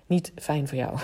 Niet 0.09 0.31
fijn 0.35 0.67
voor 0.67 0.77
jou. 0.77 0.97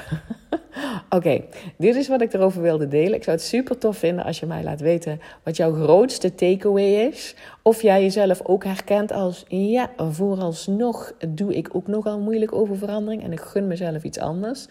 Oké, 1.09 1.41
dit 1.77 1.95
is 1.95 2.07
wat 2.07 2.21
ik 2.21 2.33
erover 2.33 2.61
wilde 2.61 2.87
delen. 2.87 3.13
Ik 3.13 3.23
zou 3.23 3.35
het 3.35 3.45
super 3.45 3.77
tof 3.77 3.97
vinden 3.97 4.25
als 4.25 4.39
je 4.39 4.45
mij 4.45 4.63
laat 4.63 4.79
weten 4.79 5.19
wat 5.43 5.57
jouw 5.57 5.73
grootste 5.73 6.35
takeaway 6.35 7.07
is. 7.07 7.35
Of 7.61 7.81
jij 7.81 8.01
jezelf 8.01 8.41
ook 8.43 8.63
herkent 8.63 9.11
als, 9.11 9.45
ja, 9.47 9.89
vooralsnog 9.97 11.13
doe 11.27 11.55
ik 11.55 11.69
ook 11.75 11.87
nogal 11.87 12.19
moeilijk 12.19 12.53
over 12.53 12.77
verandering 12.77 13.23
en 13.23 13.31
ik 13.31 13.39
gun 13.39 13.67
mezelf 13.67 14.03
iets 14.03 14.19
anders. 14.19 14.67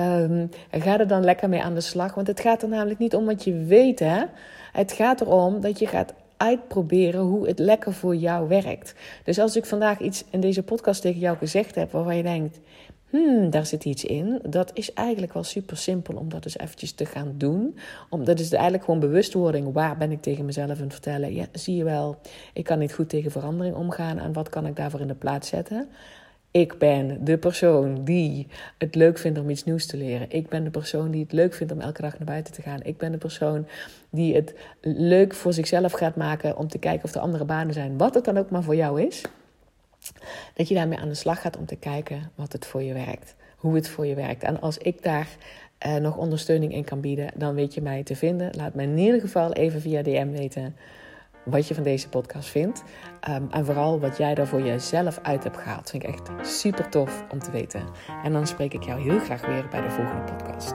Um, 0.00 0.48
ga 0.70 0.98
er 0.98 1.08
dan 1.08 1.24
lekker 1.24 1.48
mee 1.48 1.62
aan 1.62 1.74
de 1.74 1.80
slag, 1.80 2.14
want 2.14 2.26
het 2.26 2.40
gaat 2.40 2.62
er 2.62 2.68
namelijk 2.68 2.98
niet 2.98 3.14
om 3.14 3.24
wat 3.24 3.44
je 3.44 3.64
weet, 3.64 3.98
hè. 3.98 4.22
Het 4.72 4.92
gaat 4.92 5.20
erom 5.20 5.60
dat 5.60 5.78
je 5.78 5.86
gaat 5.86 6.14
uitproberen 6.36 7.20
hoe 7.20 7.46
het 7.46 7.58
lekker 7.58 7.92
voor 7.92 8.16
jou 8.16 8.48
werkt. 8.48 8.94
Dus 9.24 9.38
als 9.38 9.56
ik 9.56 9.66
vandaag 9.66 10.00
iets 10.00 10.24
in 10.30 10.40
deze 10.40 10.62
podcast 10.62 11.02
tegen 11.02 11.20
jou 11.20 11.36
gezegd 11.36 11.74
heb 11.74 11.92
waarvan 11.92 12.16
je 12.16 12.22
denkt, 12.22 12.60
hmm, 13.12 13.50
daar 13.50 13.66
zit 13.66 13.84
iets 13.84 14.04
in. 14.04 14.40
Dat 14.48 14.70
is 14.74 14.92
eigenlijk 14.92 15.32
wel 15.32 15.44
super 15.44 15.76
simpel 15.76 16.14
om 16.14 16.28
dat 16.28 16.44
eens 16.44 16.58
eventjes 16.58 16.92
te 16.92 17.06
gaan 17.06 17.34
doen. 17.36 17.78
Om, 18.10 18.24
dat 18.24 18.38
is 18.38 18.52
eigenlijk 18.52 18.84
gewoon 18.84 19.00
bewustwording. 19.00 19.72
Waar 19.72 19.96
ben 19.96 20.10
ik 20.10 20.22
tegen 20.22 20.44
mezelf 20.44 20.70
aan 20.70 20.82
het 20.82 20.92
vertellen? 20.92 21.34
Ja, 21.34 21.46
zie 21.52 21.76
je 21.76 21.84
wel, 21.84 22.16
ik 22.52 22.64
kan 22.64 22.78
niet 22.78 22.94
goed 22.94 23.08
tegen 23.08 23.30
verandering 23.30 23.76
omgaan. 23.76 24.18
En 24.18 24.32
wat 24.32 24.48
kan 24.48 24.66
ik 24.66 24.76
daarvoor 24.76 25.00
in 25.00 25.06
de 25.06 25.14
plaats 25.14 25.48
zetten? 25.48 25.88
Ik 26.50 26.78
ben 26.78 27.24
de 27.24 27.38
persoon 27.38 28.04
die 28.04 28.46
het 28.78 28.94
leuk 28.94 29.18
vindt 29.18 29.38
om 29.38 29.50
iets 29.50 29.64
nieuws 29.64 29.86
te 29.86 29.96
leren. 29.96 30.26
Ik 30.30 30.48
ben 30.48 30.64
de 30.64 30.70
persoon 30.70 31.10
die 31.10 31.22
het 31.22 31.32
leuk 31.32 31.54
vindt 31.54 31.72
om 31.72 31.80
elke 31.80 32.02
dag 32.02 32.18
naar 32.18 32.26
buiten 32.26 32.52
te 32.52 32.62
gaan. 32.62 32.82
Ik 32.82 32.98
ben 32.98 33.12
de 33.12 33.18
persoon 33.18 33.66
die 34.10 34.34
het 34.34 34.54
leuk 34.80 35.34
voor 35.34 35.52
zichzelf 35.52 35.92
gaat 35.92 36.16
maken 36.16 36.56
om 36.56 36.68
te 36.68 36.78
kijken 36.78 37.04
of 37.04 37.14
er 37.14 37.20
andere 37.20 37.44
banen 37.44 37.74
zijn. 37.74 37.98
Wat 37.98 38.14
het 38.14 38.24
dan 38.24 38.38
ook 38.38 38.50
maar 38.50 38.62
voor 38.62 38.76
jou 38.76 39.02
is. 39.02 39.22
Dat 40.54 40.68
je 40.68 40.74
daarmee 40.74 40.98
aan 40.98 41.08
de 41.08 41.14
slag 41.14 41.40
gaat 41.40 41.56
om 41.56 41.66
te 41.66 41.76
kijken 41.76 42.30
wat 42.34 42.52
het 42.52 42.66
voor 42.66 42.82
je 42.82 42.92
werkt. 42.92 43.34
Hoe 43.56 43.74
het 43.74 43.88
voor 43.88 44.06
je 44.06 44.14
werkt. 44.14 44.42
En 44.42 44.60
als 44.60 44.78
ik 44.78 45.02
daar 45.02 45.28
uh, 45.86 45.94
nog 45.96 46.16
ondersteuning 46.16 46.72
in 46.72 46.84
kan 46.84 47.00
bieden, 47.00 47.30
dan 47.34 47.54
weet 47.54 47.74
je 47.74 47.82
mij 47.82 48.02
te 48.02 48.16
vinden. 48.16 48.56
Laat 48.56 48.74
me 48.74 48.82
in 48.82 48.98
ieder 48.98 49.20
geval 49.20 49.52
even 49.52 49.80
via 49.80 50.02
DM 50.02 50.30
weten 50.30 50.76
wat 51.44 51.68
je 51.68 51.74
van 51.74 51.82
deze 51.82 52.08
podcast 52.08 52.48
vindt. 52.48 52.82
Um, 53.28 53.48
en 53.50 53.64
vooral 53.64 54.00
wat 54.00 54.16
jij 54.16 54.34
daar 54.34 54.46
voor 54.46 54.62
jezelf 54.62 55.18
uit 55.22 55.44
hebt 55.44 55.56
gehaald. 55.56 55.90
Vind 55.90 56.02
ik 56.02 56.08
echt 56.08 56.30
super 56.42 56.88
tof 56.88 57.24
om 57.30 57.38
te 57.38 57.50
weten. 57.50 57.82
En 58.22 58.32
dan 58.32 58.46
spreek 58.46 58.74
ik 58.74 58.82
jou 58.82 59.02
heel 59.02 59.18
graag 59.18 59.46
weer 59.46 59.68
bij 59.68 59.80
de 59.80 59.90
volgende 59.90 60.24
podcast. 60.24 60.74